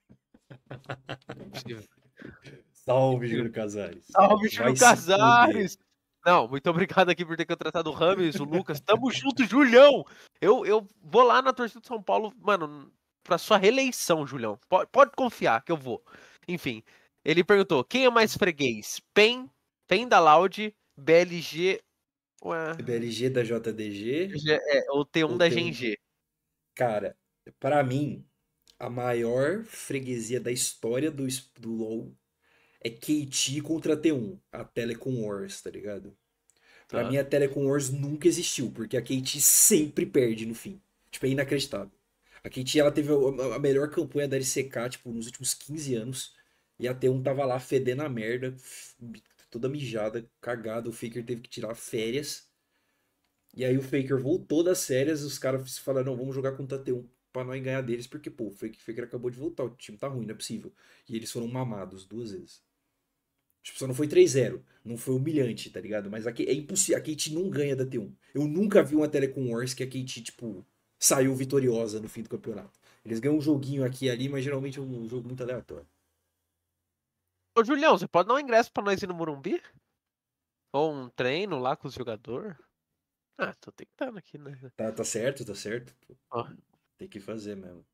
[2.72, 4.04] Salve, Júlio Casares.
[4.10, 4.78] Salve, Júlio.
[4.78, 5.78] Casares!
[6.24, 8.80] Não, muito obrigado aqui por ter contratado o Rames, o Lucas.
[8.80, 10.04] Tamo junto, Julião!
[10.40, 14.58] Eu, eu vou lá na torcida do São Paulo, mano, pra sua reeleição, Julião.
[14.68, 16.04] Pode, pode confiar que eu vou.
[16.46, 16.82] Enfim,
[17.24, 19.00] ele perguntou: quem é mais freguês?
[19.14, 19.48] PEN,
[19.86, 21.80] PEN da Loud, BLG.
[22.42, 24.32] Ué, BLG da JDG.
[24.48, 25.54] é, ou T1 Ou da T1.
[25.54, 25.98] GNG.
[26.74, 27.16] Cara,
[27.58, 28.26] pra mim,
[28.80, 31.26] a maior freguesia da história do,
[31.60, 32.16] do LoL
[32.80, 36.16] é KT contra T1, a Telecom Wars, tá ligado?
[36.90, 37.04] Pra Tá.
[37.04, 40.80] mim, a Telecom Wars nunca existiu, porque a KT sempre perde no fim.
[41.10, 41.92] Tipo, é inacreditável.
[42.44, 46.34] A KT, ela teve a a melhor campanha da LCK, tipo, nos últimos 15 anos,
[46.78, 48.54] e a T1 tava lá fedendo a merda,
[49.50, 52.48] toda mijada, cagada, o Faker teve que tirar férias.
[53.54, 56.82] E aí o Faker voltou das férias, os caras falaram, não, vamos jogar contra a
[56.82, 59.98] T1 pra nós ganhar deles, porque, pô, o Faker Faker acabou de voltar, o time
[59.98, 60.72] tá ruim, não é possível.
[61.08, 62.62] E eles foram mamados duas vezes.
[63.62, 66.10] Tipo, só não foi 3-0, não foi humilhante, tá ligado?
[66.10, 68.14] Mas aqui é impossível, a Kate não ganha da T1.
[68.34, 70.66] Eu nunca vi uma Telecom Wars que a Kate, tipo,
[70.98, 72.78] saiu vitoriosa no fim do campeonato.
[73.04, 75.86] Eles ganham um joguinho aqui e ali, mas geralmente é um jogo muito aleatório.
[77.56, 79.60] Ô, Julião, você pode dar um ingresso pra nós ir no Morumbi?
[80.72, 82.56] Ou um treino lá com os jogadores?
[83.36, 84.56] Ah, tô tentando aqui, né?
[84.76, 85.94] Tá, tá certo, tá certo.
[86.30, 86.46] Ó.
[87.00, 87.84] Tem que fazer mesmo.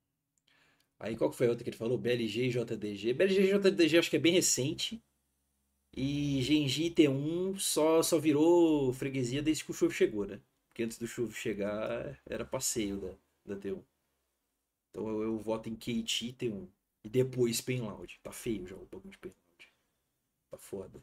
[0.99, 1.99] Aí qual que foi a outra que ele falou?
[1.99, 3.12] BLG e JDG.
[3.12, 5.03] BLG e JDG acho que é bem recente.
[5.97, 10.40] E Genji e T1 só, só virou freguesia desde que o Chuve chegou, né?
[10.69, 13.14] Porque antes do Chuve chegar era passeio da,
[13.47, 13.83] da T1.
[14.90, 16.69] Então eu, eu voto em KT e T1.
[17.05, 18.21] E depois Penloud.
[18.23, 19.42] Tá feio já o bagulho de Penloud.
[20.51, 21.03] Tá foda.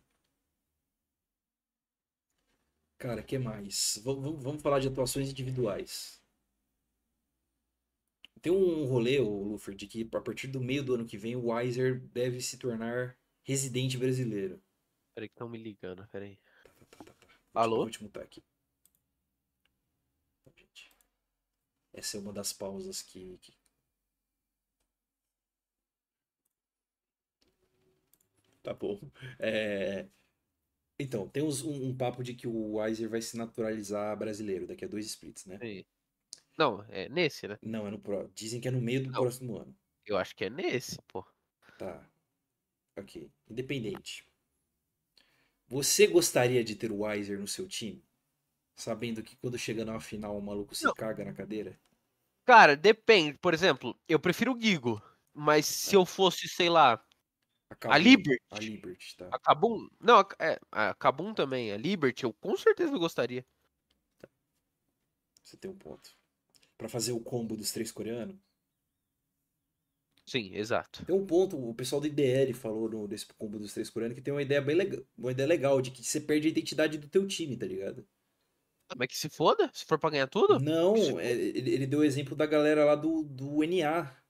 [2.98, 4.00] Cara, que mais?
[4.04, 6.20] Vamos- vamos falar de atuações individuais.
[8.44, 11.36] Tem um rolê, o Luffy, de que a partir do meio do ano que vem
[11.36, 14.62] o Weiser deve se tornar residente brasileiro.
[15.16, 16.38] Peraí que estão me ligando, peraí.
[16.92, 17.28] Tá, tá, tá.
[17.56, 17.78] Alô?
[17.78, 18.44] Vou te mutar aqui.
[20.44, 20.52] Tá.
[21.94, 23.38] Essa é uma das pausas que.
[23.42, 23.54] que-
[28.62, 29.00] Tá bom.
[29.40, 30.08] É,
[31.00, 34.86] Então, tem uns- um, um papo de que o Weiser vai se naturalizar brasileiro daqui
[34.86, 35.58] a dois splits, né?
[35.58, 35.86] Peraí.
[36.58, 37.60] Não, é nesse, né?
[37.62, 38.30] Não, é no pro...
[38.36, 39.22] Dizem que é no meio do Não.
[39.22, 39.76] próximo ano.
[40.06, 41.26] Eu acho que é nesse, pô.
[41.78, 42.10] Tá.
[42.98, 43.32] Ok.
[43.50, 44.26] Independente.
[45.68, 48.04] Você gostaria de ter o Weiser no seu time?
[48.76, 50.94] Sabendo que quando chega na final o maluco se Não.
[50.94, 51.80] caga na cadeira?
[52.46, 53.38] Cara, depende.
[53.40, 55.02] Por exemplo, eu prefiro o Gigo.
[55.34, 57.04] Mas se eu fosse, sei lá,
[57.70, 57.98] A Kabum.
[57.98, 58.44] Liberty.
[58.52, 59.32] A Liberty, tá.
[59.32, 59.88] a Kabum.
[60.00, 63.46] Não, a, é, a Kabum também, a Liberty, eu com certeza gostaria.
[65.44, 66.18] Você tem um ponto.
[66.78, 68.38] Pra fazer o combo dos três coreanos.
[70.26, 71.06] Sim, exato.
[71.06, 74.22] Tem um ponto, o pessoal do IDL falou no, desse combo dos três coreanos que
[74.22, 77.10] tem uma ideia bem legal, uma ideia legal de que você perde a identidade do
[77.10, 78.08] teu time, tá ligado?
[78.96, 80.60] Mas que se foda, se for pra ganhar tudo.
[80.60, 84.23] Não, é, ele, ele deu o exemplo da galera lá do, do NA.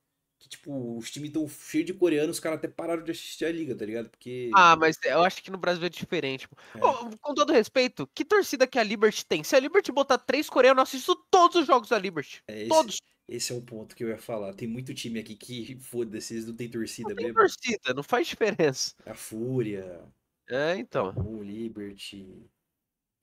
[0.44, 3.50] Que, tipo, os times tão cheios de coreanos, os caras até pararam de assistir a
[3.50, 4.10] liga, tá ligado?
[4.10, 4.50] Porque.
[4.54, 6.46] Ah, mas eu acho que no Brasil é diferente.
[6.74, 6.78] É.
[7.18, 9.42] Com todo respeito, que torcida que a Liberty tem?
[9.42, 12.42] Se a Liberty botar três coreanos, eu assisto todos os jogos da Liberty.
[12.46, 12.98] é, esse, Todos.
[13.26, 14.52] esse é um ponto que eu ia falar.
[14.52, 17.38] Tem muito time aqui que, foda-se, eles não tem torcida Não tem mesmo.
[17.40, 18.92] torcida, não faz diferença.
[19.06, 20.04] A Fúria,
[20.46, 21.14] É, então.
[21.26, 22.44] o Liberty.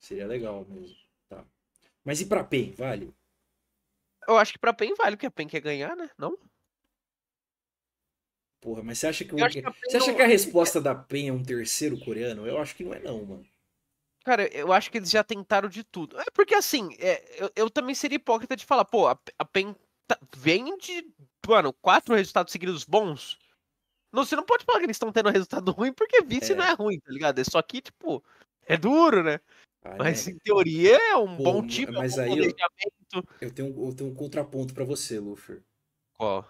[0.00, 0.96] Seria legal mesmo.
[1.28, 1.44] Tá.
[2.04, 3.14] Mas e pra PEN, vale?
[4.26, 6.10] Eu acho que pra PEN vale, porque a PEN quer ganhar, né?
[6.18, 6.36] Não?
[8.62, 11.28] Porra, mas você acha que, o- que a você acha que a resposta da PEN
[11.28, 12.46] é um terceiro coreano?
[12.46, 13.46] Eu acho que não é não, mano.
[14.24, 16.16] Cara, eu acho que eles já tentaram de tudo.
[16.20, 19.74] É porque assim, é, eu, eu também seria hipócrita de falar, pô, a, a PEN
[20.06, 21.04] tá- vem de,
[21.44, 23.36] mano, quatro resultados seguidos bons.
[24.12, 26.54] Não, você não pode falar que eles estão tendo resultado ruim, porque vice É.
[26.54, 27.40] não é ruim, tá ligado?
[27.40, 28.22] É só que, tipo,
[28.64, 29.40] é duro, né?
[29.84, 30.34] Ah, Mas né?
[30.34, 33.28] em teoria é um Pô, bom time, mas é um aí eu- planejamento.
[33.40, 35.60] Eu tenho, eu tenho um contraponto pra você, Luffy.
[36.16, 36.48] Qual?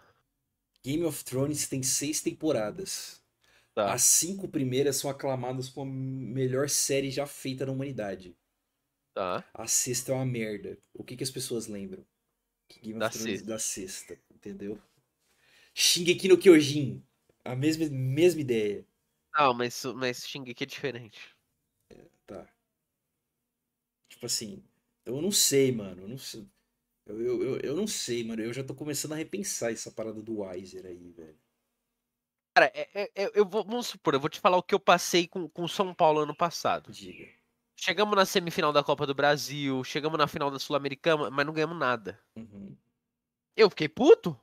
[0.85, 3.23] Game of Thrones tem seis temporadas.
[3.75, 3.93] Tá.
[3.93, 8.37] As cinco primeiras são aclamadas como a melhor série já feita na humanidade.
[9.15, 9.45] Tá.
[9.55, 10.79] A sexta é uma merda.
[10.95, 12.05] O que, que as pessoas lembram?
[12.69, 13.47] Que Game Da of Thrones sexta.
[13.47, 14.81] da sexta, entendeu?
[15.75, 17.03] Shingeki no Kyojin.
[17.45, 18.87] A mesma, mesma ideia.
[19.35, 21.21] Não, mas, mas Shingeki é diferente.
[22.27, 22.47] Tá.
[24.09, 24.63] Tipo assim,
[25.05, 26.03] eu não sei, mano.
[26.03, 26.49] Eu não sei.
[27.07, 28.43] Eu, eu, eu, eu não sei, mano.
[28.43, 31.39] Eu já tô começando a repensar essa parada do Weiser aí, velho.
[32.55, 34.81] Cara, é- é- é- eu vou, vamos supor, eu vou te falar o que eu
[34.81, 36.93] passei com o São Paulo ano passado.
[36.93, 37.29] Diga.
[37.77, 41.79] Chegamos na semifinal da Copa do Brasil, chegamos na final da Sul-Americana, mas não ganhamos
[41.79, 42.21] nada.
[42.37, 42.77] Uhum.
[43.57, 44.39] Eu fiquei puto.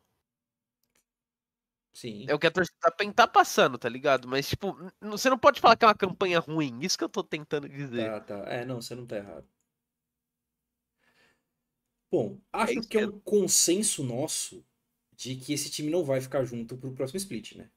[1.93, 2.26] Sim.
[2.28, 4.28] É o que a torcida da PEN tá passando, tá ligado?
[4.28, 6.80] Mas, tipo, você não pode falar que é uma campanha ruim.
[6.82, 8.10] Isso que eu tô tentando dizer.
[8.10, 8.36] Tá, tá.
[8.50, 9.48] É, não, você não tá errado.
[12.12, 14.65] Bom, acho isso que é um consenso nosso
[15.15, 17.69] de que esse time não vai ficar junto pro próximo split, né?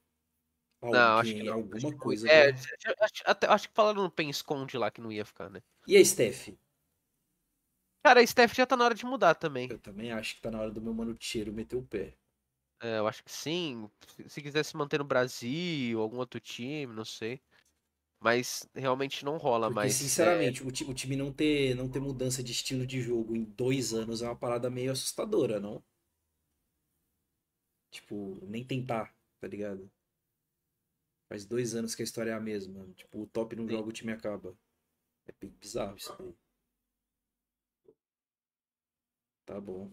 [0.83, 1.55] Não, acho que Alguém- não.
[1.55, 2.29] alguma Acho que- coisa.
[2.29, 5.25] É, já- já- acho, até- acho que falaram no PEN esconde lá que não ia
[5.25, 5.63] ficar, né?
[5.87, 6.49] E a Steph?
[8.05, 9.71] Cara, a Steph já tá na hora de mudar também.
[9.71, 12.17] Eu também acho que tá na hora do meu mano Cheiro meter o pé.
[12.81, 13.89] É, eu acho que sim.
[14.09, 17.41] Se- Se quiser se manter no Brasil, algum outro time, não sei.
[18.23, 20.15] Mas realmente não rola Porque, mais.
[20.17, 23.35] é, sinceramente, o, ti- o time não ter, não ter mudança de estilo de jogo
[23.35, 25.83] em dois anos é uma parada meio assustadora, não?
[27.93, 29.89] Tipo, nem tentar, tá ligado?
[31.29, 32.87] Faz dois anos que a história é a mesma.
[32.95, 33.69] Tipo, o top não Sim.
[33.69, 34.57] joga, o time acaba.
[35.27, 36.35] É bizarro isso daí.
[39.47, 39.93] Tá bom.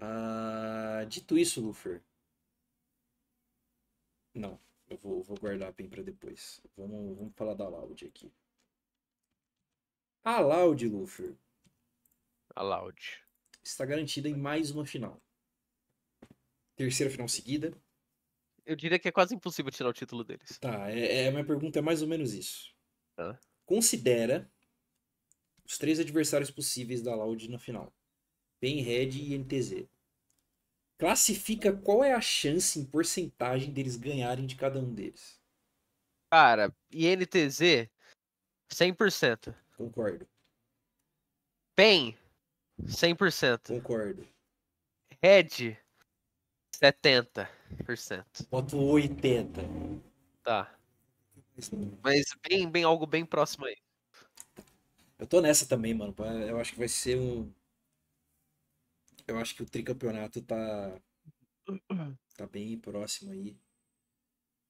[0.00, 2.00] Ah, dito isso, Lufer.
[4.34, 4.60] Não,
[4.94, 6.60] eu vou, vou guardar bem pra depois.
[6.76, 8.32] Vamos, vamos falar da Loud aqui.
[10.22, 11.36] A Loud, Lufer,
[12.56, 13.22] A Loud.
[13.62, 15.20] está garantida em mais uma final.
[16.76, 17.72] Terceira final seguida.
[18.64, 20.58] Eu diria que é quase impossível tirar o título deles.
[20.58, 22.74] Tá, é, é- a minha pergunta é mais ou menos isso.
[23.14, 23.38] Tá.
[23.66, 24.50] Considera
[25.64, 27.94] os três adversários possíveis da Loud na final.
[28.60, 29.86] PEN, Red e NTZ.
[30.98, 35.40] Classifica qual é a chance em porcentagem deles ganharem de cada um deles.
[36.30, 37.88] Cara, INTZ,
[38.68, 39.54] 100%.
[39.76, 40.26] Concordo,
[41.76, 42.16] PEN,
[42.86, 43.68] 100%.
[43.68, 44.26] concordo.
[45.22, 45.76] Red,
[46.72, 47.48] 70%.
[48.50, 49.62] Boto 80.
[50.42, 50.72] Tá.
[52.02, 53.76] Mas bem, bem, algo bem próximo aí.
[55.18, 56.14] Eu tô nessa também, mano.
[56.46, 57.50] Eu acho que vai ser um.
[59.26, 61.00] Eu acho que o tricampeonato tá.
[62.36, 63.56] Tá bem próximo aí.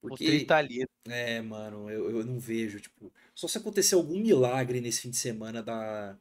[0.02, 0.26] O Porque.
[0.26, 0.86] tri tá ali.
[1.06, 3.10] É, mano, eu, eu não vejo, tipo.
[3.34, 6.18] Só se acontecer algum milagre nesse fim de semana da.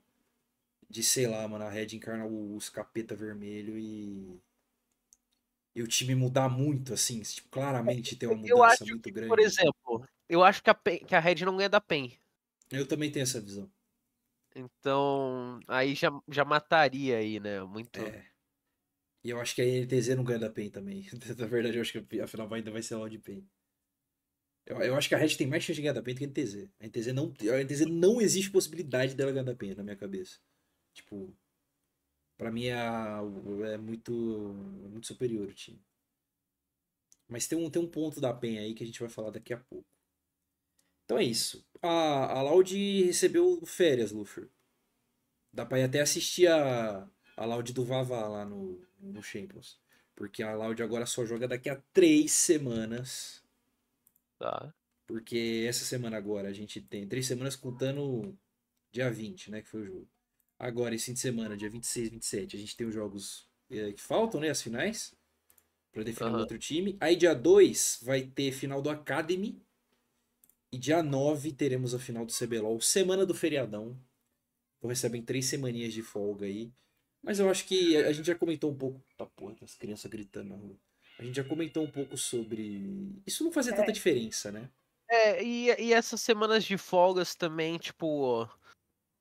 [0.89, 4.39] De, sei lá, mano, a Red encarnar os capeta vermelho e.
[5.75, 7.21] E o time mudar muito, assim.
[7.21, 9.29] Tipo, claramente ter uma Eu mudança muito que, grande.
[9.29, 12.17] por exemplo, eu acho que a, PEN, que a Red não ganha da PEN.
[12.71, 13.69] Eu também tenho essa visão.
[14.55, 17.63] Então, aí já, já mataria aí, né?
[17.63, 17.99] Muito.
[17.99, 18.25] É.
[19.23, 21.07] E eu acho que a NTZ não ganha da PEN também.
[21.37, 23.47] Na verdade, eu acho que a final ainda vai ser lá de PEN.
[24.65, 26.23] Eu, eu acho que a Red tem mais chance de ganhar da PEN do que
[26.25, 26.69] a NTZ.
[26.79, 30.39] A NTZ não, a NTZ não existe possibilidade dela ganhar da PEN na minha cabeça.
[30.93, 31.35] Tipo,
[32.37, 32.75] pra mim é,
[33.73, 34.13] é muito,
[34.89, 35.81] muito superior o time.
[37.27, 39.53] Mas tem um, tem um ponto da PEN aí que a gente vai falar daqui
[39.53, 39.92] a pouco.
[41.05, 41.65] Então é isso.
[41.81, 44.47] A, a Loud recebeu férias, Luffy.
[45.51, 49.79] Dá pra ir até assistir a, a Loud do Vavá lá no, no Champions.
[50.15, 53.43] Porque a Loud agora só joga daqui a três semanas.
[54.39, 54.73] Tá.
[55.05, 58.37] Porque essa semana agora a gente tem três semanas contando
[58.91, 59.61] dia 20, né?
[59.61, 60.07] Que foi o jogo.
[60.57, 64.01] Agora, esse fim de semana, dia 26, 27, a gente tem os jogos eh, que
[64.01, 64.49] faltam, né?
[64.49, 65.13] As finais.
[65.91, 66.39] Pra definir o Aham.
[66.39, 66.95] outro time.
[66.99, 69.61] Aí, dia 2, vai ter final do Academy.
[70.73, 72.81] E dia 9 teremos a final do CBLOL.
[72.81, 73.95] Semana do feriadão.
[74.79, 76.73] Então recebem três semaninhas de folga aí.
[77.21, 78.99] Mas eu acho que a gente já comentou um pouco.
[79.15, 80.75] Tá porra, tem as crianças gritando na rua.
[81.19, 83.21] A gente já comentou um pouco sobre.
[83.23, 84.67] Isso não fazia tanta diferença, né?
[85.07, 88.49] É, e, e essas semanas de folgas também, tipo.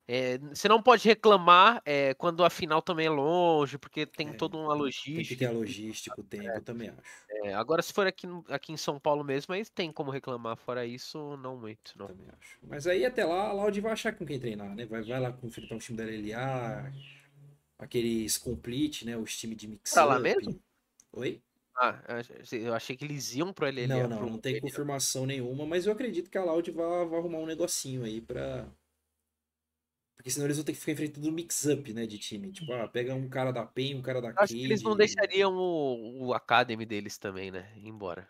[0.07, 4.33] É, você não pode reclamar é, quando a final também é longe, porque tem É,
[4.33, 5.35] toda uma Tem que logística.
[5.35, 7.27] ter a logística, o tempo, eu também acho.
[7.45, 10.57] É, agora, se for aqui, aqui em São Paulo mesmo, aí tem como reclamar.
[10.57, 12.07] Fora isso, não muito, não.
[12.07, 12.57] Também acho.
[12.67, 14.85] Mas aí até lá a Loud vai achar com quem treinar, né?
[14.85, 16.91] Vai, vai lá enfrentar um time da LLA,
[17.79, 19.17] aqueles complete, né?
[19.17, 20.59] Os times de mix Pra lá mesmo?
[21.13, 21.41] Oi?
[21.75, 21.99] Ah,
[22.51, 23.87] eu achei que eles iam pro LLA.
[23.87, 27.39] Não, não, não tem confirmação nenhuma, mas eu acredito que a Loud vai, vai arrumar
[27.39, 28.71] um negocinho aí pra.
[30.15, 32.51] Porque senão eles vão ter que ficar enfrentando um mix-up, né, de time.
[32.51, 35.53] Tipo, ah, pega um cara da PEN, um cara da Acho que eles não deixariam
[35.53, 37.73] o, o Academy deles também, né?
[37.75, 38.27] Ir embora.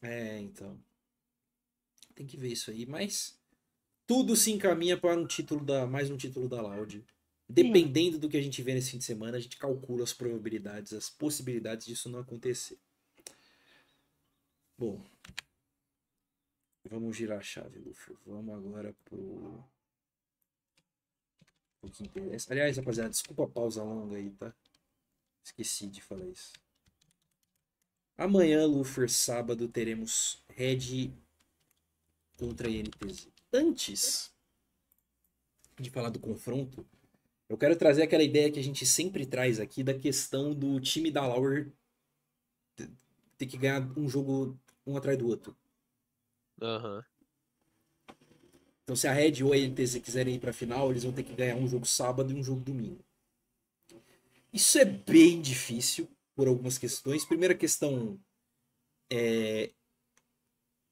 [0.00, 0.78] É, então.
[2.14, 3.38] Tem que ver isso aí, mas
[4.06, 7.04] tudo se encaminha para um título da mais um título da Loud.
[7.48, 10.92] Dependendo do que a gente vê nesse fim de semana, a gente calcula as probabilidades,
[10.92, 12.78] as possibilidades disso não acontecer.
[14.78, 15.04] Bom,
[16.88, 18.16] vamos girar a chave, Luffy.
[18.24, 19.62] Vamos agora pro
[21.86, 22.52] o que interessa.
[22.52, 24.52] Aliás, rapaziada, desculpa a pausa longa aí, tá?
[25.44, 26.52] Esqueci de falar isso.
[28.18, 31.12] Amanhã, Luffy, sábado, teremos Red
[32.36, 33.28] contra INTZ.
[33.52, 34.32] Antes
[35.78, 36.86] de falar do confronto,
[37.48, 41.10] eu quero trazer aquela ideia que a gente sempre traz aqui da questão do time
[41.10, 41.72] da Lauer
[43.38, 45.56] ter- que ganhar um jogo um atrás do outro.
[46.60, 47.04] Aham.
[48.84, 51.34] Então, se a Red ou a INTZ quiserem ir pra final, eles vão ter que
[51.34, 53.02] ganhar um jogo sábado e um jogo domingo.
[54.52, 57.24] Isso é bem difícil por algumas questões.
[57.24, 58.20] Primeira questão
[59.10, 59.72] é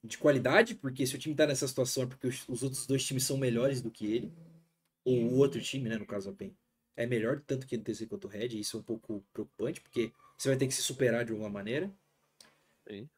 [0.02, 3.04] de qualidade, porque se o time tá nessa situação é porque os, os outros dois
[3.04, 4.32] times são melhores do que ele.
[5.04, 6.56] Ou o outro time, né, no caso a PEN,
[6.96, 9.80] é melhor tanto que o NTZ quanto o Red, e isso é um pouco preocupante,
[9.80, 11.92] porque você vai ter que se superar de alguma maneira.
[12.88, 13.08] Sim.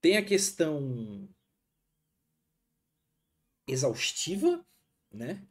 [0.00, 1.28] Tem a questão
[3.66, 4.64] exaustiva,
[5.12, 5.46] né?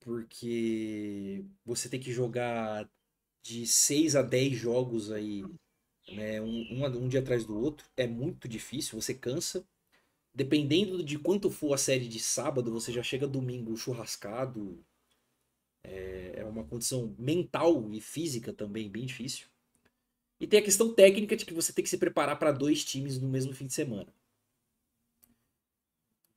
[0.00, 2.88] Porque você tem que jogar
[3.42, 5.44] de 6 a 10 jogos aí,
[6.08, 6.40] né?
[6.40, 7.88] Um, um, um dia atrás do outro.
[7.96, 9.66] É muito difícil, você cansa.
[10.34, 14.84] Dependendo de quanto for a série de sábado, você já chega domingo churrascado.
[15.84, 19.46] É, é uma condição mental e física também bem difícil.
[20.40, 23.20] E tem a questão técnica de que você tem que se preparar para dois times
[23.20, 24.12] no mesmo fim de semana.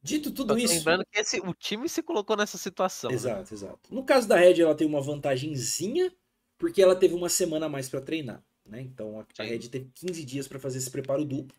[0.05, 0.71] Dito tudo isso.
[0.71, 3.09] lembrando que esse, o time se colocou nessa situação.
[3.09, 3.15] né?
[3.15, 3.79] Exato, exato.
[3.93, 6.13] No caso da Red, ela tem uma vantagenzinha,
[6.59, 8.45] porque ela teve uma semana a mais para treinar.
[8.63, 8.81] Né?
[8.81, 9.43] Então a, a.
[9.43, 11.57] Red teve 15 dias para fazer esse preparo duplo.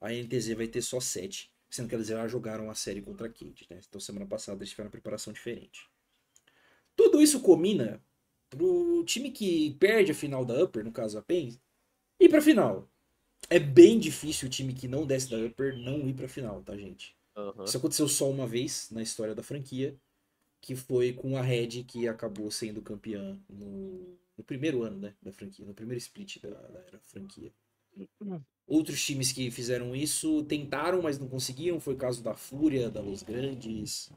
[0.00, 3.30] A NTZ vai ter só 7, sendo que elas já jogaram a série contra a
[3.30, 3.66] Cade.
[3.68, 3.78] Né?
[3.86, 5.86] Então semana passada eles tiveram uma preparação diferente.
[6.96, 8.02] Tudo isso combina
[8.48, 11.58] pro time que perde a final da Upper, no caso a PEN,
[12.18, 12.88] ir pra final.
[13.50, 16.74] É bem difícil o time que não desce da Upper não ir pra final, tá,
[16.74, 17.14] gente?
[17.36, 17.64] Aham.
[17.64, 19.96] Isso aconteceu só uma vez na história da franquia,
[20.60, 25.32] que foi com a Red que acabou sendo campeã no, no primeiro ano né, da
[25.32, 27.52] franquia, no primeiro split da, da franquia.
[28.66, 31.78] Outros times que fizeram isso tentaram, mas não conseguiam.
[31.78, 34.10] Foi o caso da Fúria, da Los Grandes.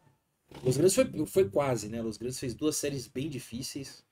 [0.64, 2.02] Los Grandes foi, foi quase, né?
[2.02, 4.06] Los Grandes fez duas séries bem difíceis,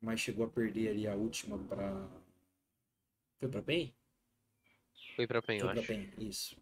[0.00, 2.08] mas chegou a perder ali a última pra.
[3.38, 3.94] Foi pra PEN?
[5.14, 5.92] Foi pra PEN, eu Foi pra acho.
[5.92, 6.56] PEN, isso.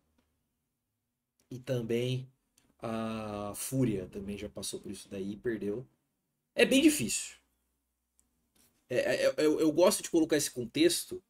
[1.50, 2.28] E também
[2.80, 5.86] a Fúria também já passou por isso daí e perdeu.
[6.54, 7.36] É bem difícil.
[8.88, 11.22] É, é- eu, eu gosto de colocar esse contexto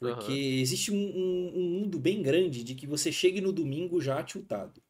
[0.00, 0.40] porque Aham.
[0.60, 4.82] existe um, um- um mundo bem grande de que você chegue no domingo já tiltado.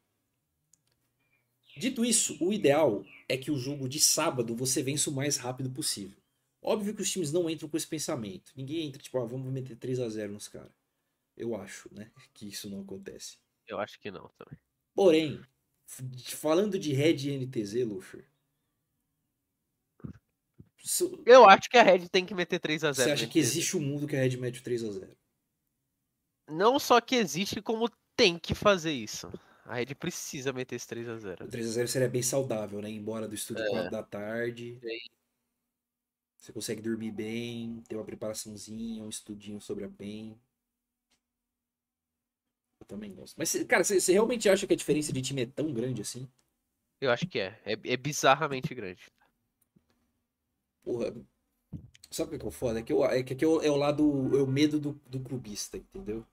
[1.75, 5.69] Dito isso, o ideal é que o jogo de sábado você vença o mais rápido
[5.69, 6.17] possível.
[6.61, 8.51] Óbvio que os times não entram com esse pensamento.
[8.55, 10.71] Ninguém entra tipo, ah, vamos meter 3 a 0 nos caras.
[11.37, 13.37] Eu acho, né, que isso não acontece.
[13.67, 14.59] Eu acho que não também.
[14.93, 15.41] Porém,
[16.35, 18.23] falando de Red e NTZ, Luffy,
[20.77, 22.93] su- Eu acho que a Red tem que meter 3x0.
[22.95, 25.17] você acha que existe um mundo que a Red mete o 3 a 0
[26.49, 29.31] Não só que existe, como tem que fazer isso.
[29.65, 31.49] A Red precisa meter esse O 3x0.
[31.49, 32.89] 3 a 0 seria bem saudável, né?
[32.89, 33.69] Embora do estúdio É.
[33.69, 34.79] 4 da tarde.
[36.37, 40.35] Você consegue dormir bem, ter uma preparaçãozinha, um estudinho sobre a PEN.
[42.91, 43.37] Também gosto.
[43.37, 46.27] Mas, cara, você realmente acha que a diferença de time é tão grande assim?
[46.99, 47.57] Eu acho que é.
[47.63, 49.09] É, é bizarramente grande.
[50.83, 51.13] Porra.
[52.09, 52.79] Sabe o que é que é o foda?
[52.79, 54.03] É que, eu, é que aqui é o, é o lado.
[54.37, 56.27] É o medo do, do clubista, entendeu?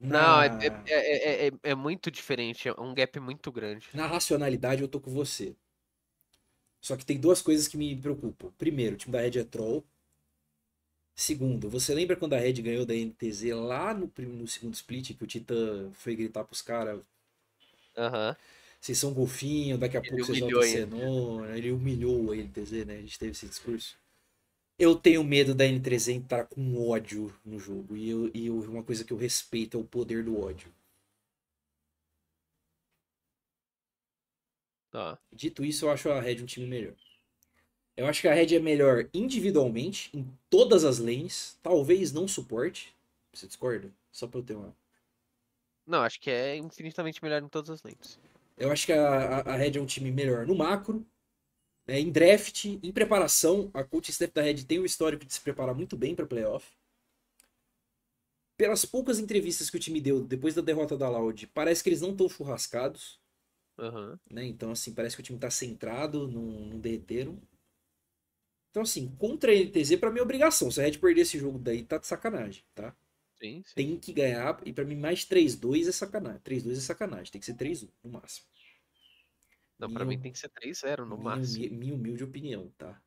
[0.00, 0.48] Não, é,
[0.88, 2.68] é, é, é, é muito diferente.
[2.68, 3.88] É um gap muito grande.
[3.94, 5.54] na racionalidade eu tô com você.
[6.80, 8.50] Só que tem duas coisas que me preocupam.
[8.58, 9.86] Primeiro, o time da Red é troll.
[11.14, 15.22] Segundo, você lembra quando a Red ganhou da NTZ lá no, no segundo split, que
[15.22, 17.00] o Titã foi gritar pros caras,
[17.96, 18.36] Aham.
[18.80, 21.56] vocês são golfinho, daqui a Ele pouco vocês vão cenoura.
[21.56, 22.96] Ele humilhou a NTZ, né?
[22.98, 23.96] A gente teve esse discurso.
[24.76, 27.96] Eu tenho medo da N3 entrar com ódio no jogo.
[27.96, 30.74] E, eu, e eu- uma coisa que eu respeito é o poder do ódio.
[34.90, 35.18] Tá.
[35.32, 36.94] Dito isso, eu acho a Red um time melhor.
[38.00, 41.58] Eu acho que a Red é melhor individualmente, em todas as lanes.
[41.62, 42.96] Talvez não suporte.
[43.30, 43.92] Você discorda?
[44.10, 44.74] Só pra eu ter uma.
[45.86, 48.18] Não, acho que é infinitamente melhor em todas as lentes.
[48.56, 51.06] Eu acho que a, a, Red é um time melhor no macro,
[51.86, 53.70] né, em draft, em preparação.
[53.74, 56.66] A coach staff da Red tem o histórico de se preparar muito bem para playoff.
[58.56, 62.00] Pelas poucas entrevistas que o time deu depois da derrota da Loud, parece que eles
[62.00, 63.20] não estão churrascados,
[63.78, 64.18] Aham.
[64.30, 64.46] né?
[64.46, 67.38] Então, assim, parece que o time tá centrado, não, não derreteram.
[68.70, 70.70] Então, assim, contra a NTZ, pra mim é obrigação.
[70.70, 72.96] Se a Red perder esse jogo daí, tá de sacanagem, tá?
[73.40, 73.74] Sim, sim.
[73.74, 76.40] Tem que ganhar, e pra mim mais 3-2 é sacanagem.
[76.42, 78.46] 3-2 é sacanagem, tem que ser 3-1 no máximo.
[79.80, 81.66] Não, pra mim tem que ser 3-0 no minha, máximo.
[81.70, 83.00] minha humilde opinião, tá?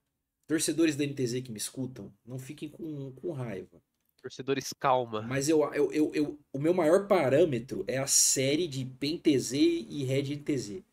[0.47, 3.81] Torcedores da NTZ que me escutam, não fiquem com, com raiva.
[4.21, 5.21] Torcedores, calma.
[5.25, 9.53] Mas eu, eu, eu, eu- o meu maior parâmetro é a série de PEN TZ
[9.89, 10.83] e Red NTZ.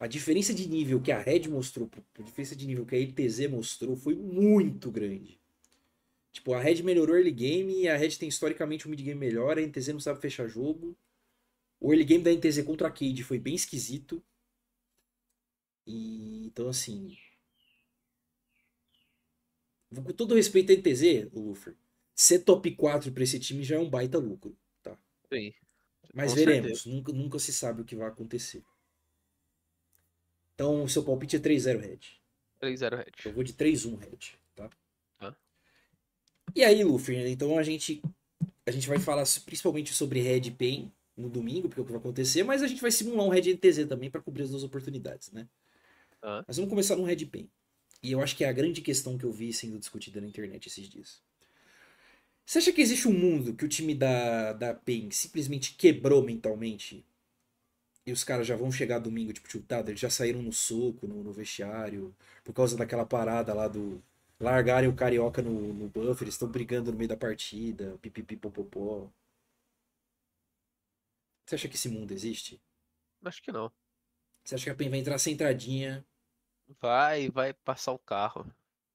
[0.00, 3.50] A diferença de nível que a Red mostrou, a diferença de nível que a NTZ
[3.50, 5.40] mostrou foi muito grande.
[6.30, 9.18] Tipo, a Red melhorou o early game e a Red tem historicamente um mid game
[9.18, 10.96] melhor, a NTZ não sabe fechar jogo.
[11.80, 14.22] O early game da NTZ contra a Cade foi bem esquisito.
[15.86, 17.16] E então assim,
[19.94, 21.74] com todo respeito à NTZ, Luffy,
[22.14, 24.56] ser top 4 pra esse time já é um baita lucro.
[25.32, 25.52] Sim.
[26.14, 28.62] Mas veremos, nunca, nunca se sabe o que vai acontecer.
[30.58, 32.00] Então, o seu palpite é 3-0 Red.
[32.60, 33.32] 3-0 Eu Red.
[33.32, 34.18] vou de 3-1 Red,
[34.56, 34.68] tá?
[35.16, 35.36] Tá.
[36.52, 38.02] E aí, Luffy, então a gente
[38.66, 42.00] a gente vai falar principalmente sobre Red Pain no domingo, porque é o que vai
[42.00, 45.30] acontecer, mas a gente vai simular um Red NTZ também pra cobrir as duas oportunidades,
[45.30, 45.46] né?
[46.48, 47.48] Mas vamos começar no Red Pain.
[48.02, 50.66] E eu acho que é a grande questão que eu vi sendo discutida na internet
[50.66, 51.22] esses dias.
[52.44, 57.04] Você acha que existe um mundo que o time da, da PEN simplesmente quebrou mentalmente?
[58.08, 61.22] E os caras já vão chegar domingo, tipo, chutado, eles já saíram no soco, no,
[61.22, 64.02] no vestiário, por causa daquela parada lá do.
[64.40, 69.10] Largarem o carioca no, no buffer, eles estão brigando no meio da partida, pipipipopopó.
[71.44, 72.58] Você acha que esse mundo existe?
[73.22, 73.70] Acho que não.
[74.42, 76.02] Você acha que a PEN vai entrar centradinha,
[76.80, 78.46] Vai, vai passar o carro.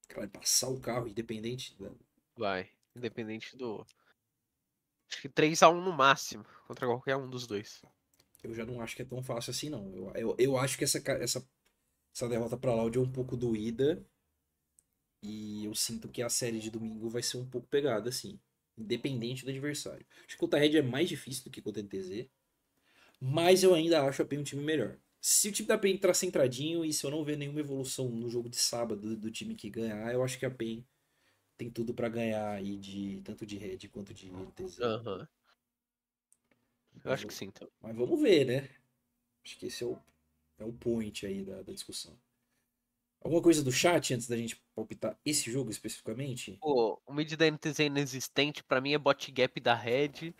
[0.09, 1.91] ela vai passar o carro, independente da,
[2.35, 2.71] Vai.
[2.95, 3.85] Independente do.
[5.11, 6.45] Acho que 3x1 no máximo.
[6.67, 7.83] Contra qualquer um dos dois.
[8.43, 9.89] Eu já não acho que é tão fácil assim, não.
[9.95, 11.47] Eu, eu, eu acho que essa, essa,
[12.15, 14.05] essa derrota pra Loud é um pouco doída.
[15.21, 18.39] E eu sinto que a série de domingo vai ser um pouco pegada, assim.
[18.77, 20.05] Independente do adversário.
[20.27, 22.29] Acho que a Red é mais difícil do que contra a NTZ.
[23.21, 24.97] Mas eu ainda acho a PEN um time melhor.
[25.21, 28.29] Se o time da PEN entrar centradinho e se eu não ver nenhuma evolução no
[28.29, 30.85] jogo de sábado do, do time que ganhar, eu acho que a PEN
[31.57, 34.79] tem tudo pra ganhar aí de tanto de Red quanto de NTZ.
[34.81, 35.27] Aham.
[37.03, 37.69] Eu acho que sim, então.
[37.81, 38.69] Mas vamos ver, né?
[39.45, 39.97] Acho que esse é o,
[40.59, 42.17] é o point aí da, da discussão.
[43.21, 46.57] Alguma coisa do chat antes da gente palpitar esse jogo especificamente?
[46.59, 50.33] Pô, o mid da NTZ inexistente pra mim é bot gap da Red.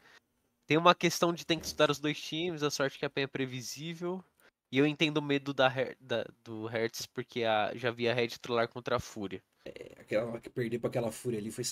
[0.68, 3.24] Tem uma questão de tem que estudar os dois times, a sorte que a PEN
[3.24, 4.24] é previsível.
[4.72, 8.14] E eu entendo o medo da, Her- da- do Hertz, porque a, já vi a
[8.14, 9.42] Red trollar contra a Fúria.
[9.98, 11.64] Aquela hora que perder pra aquela fúria ali foi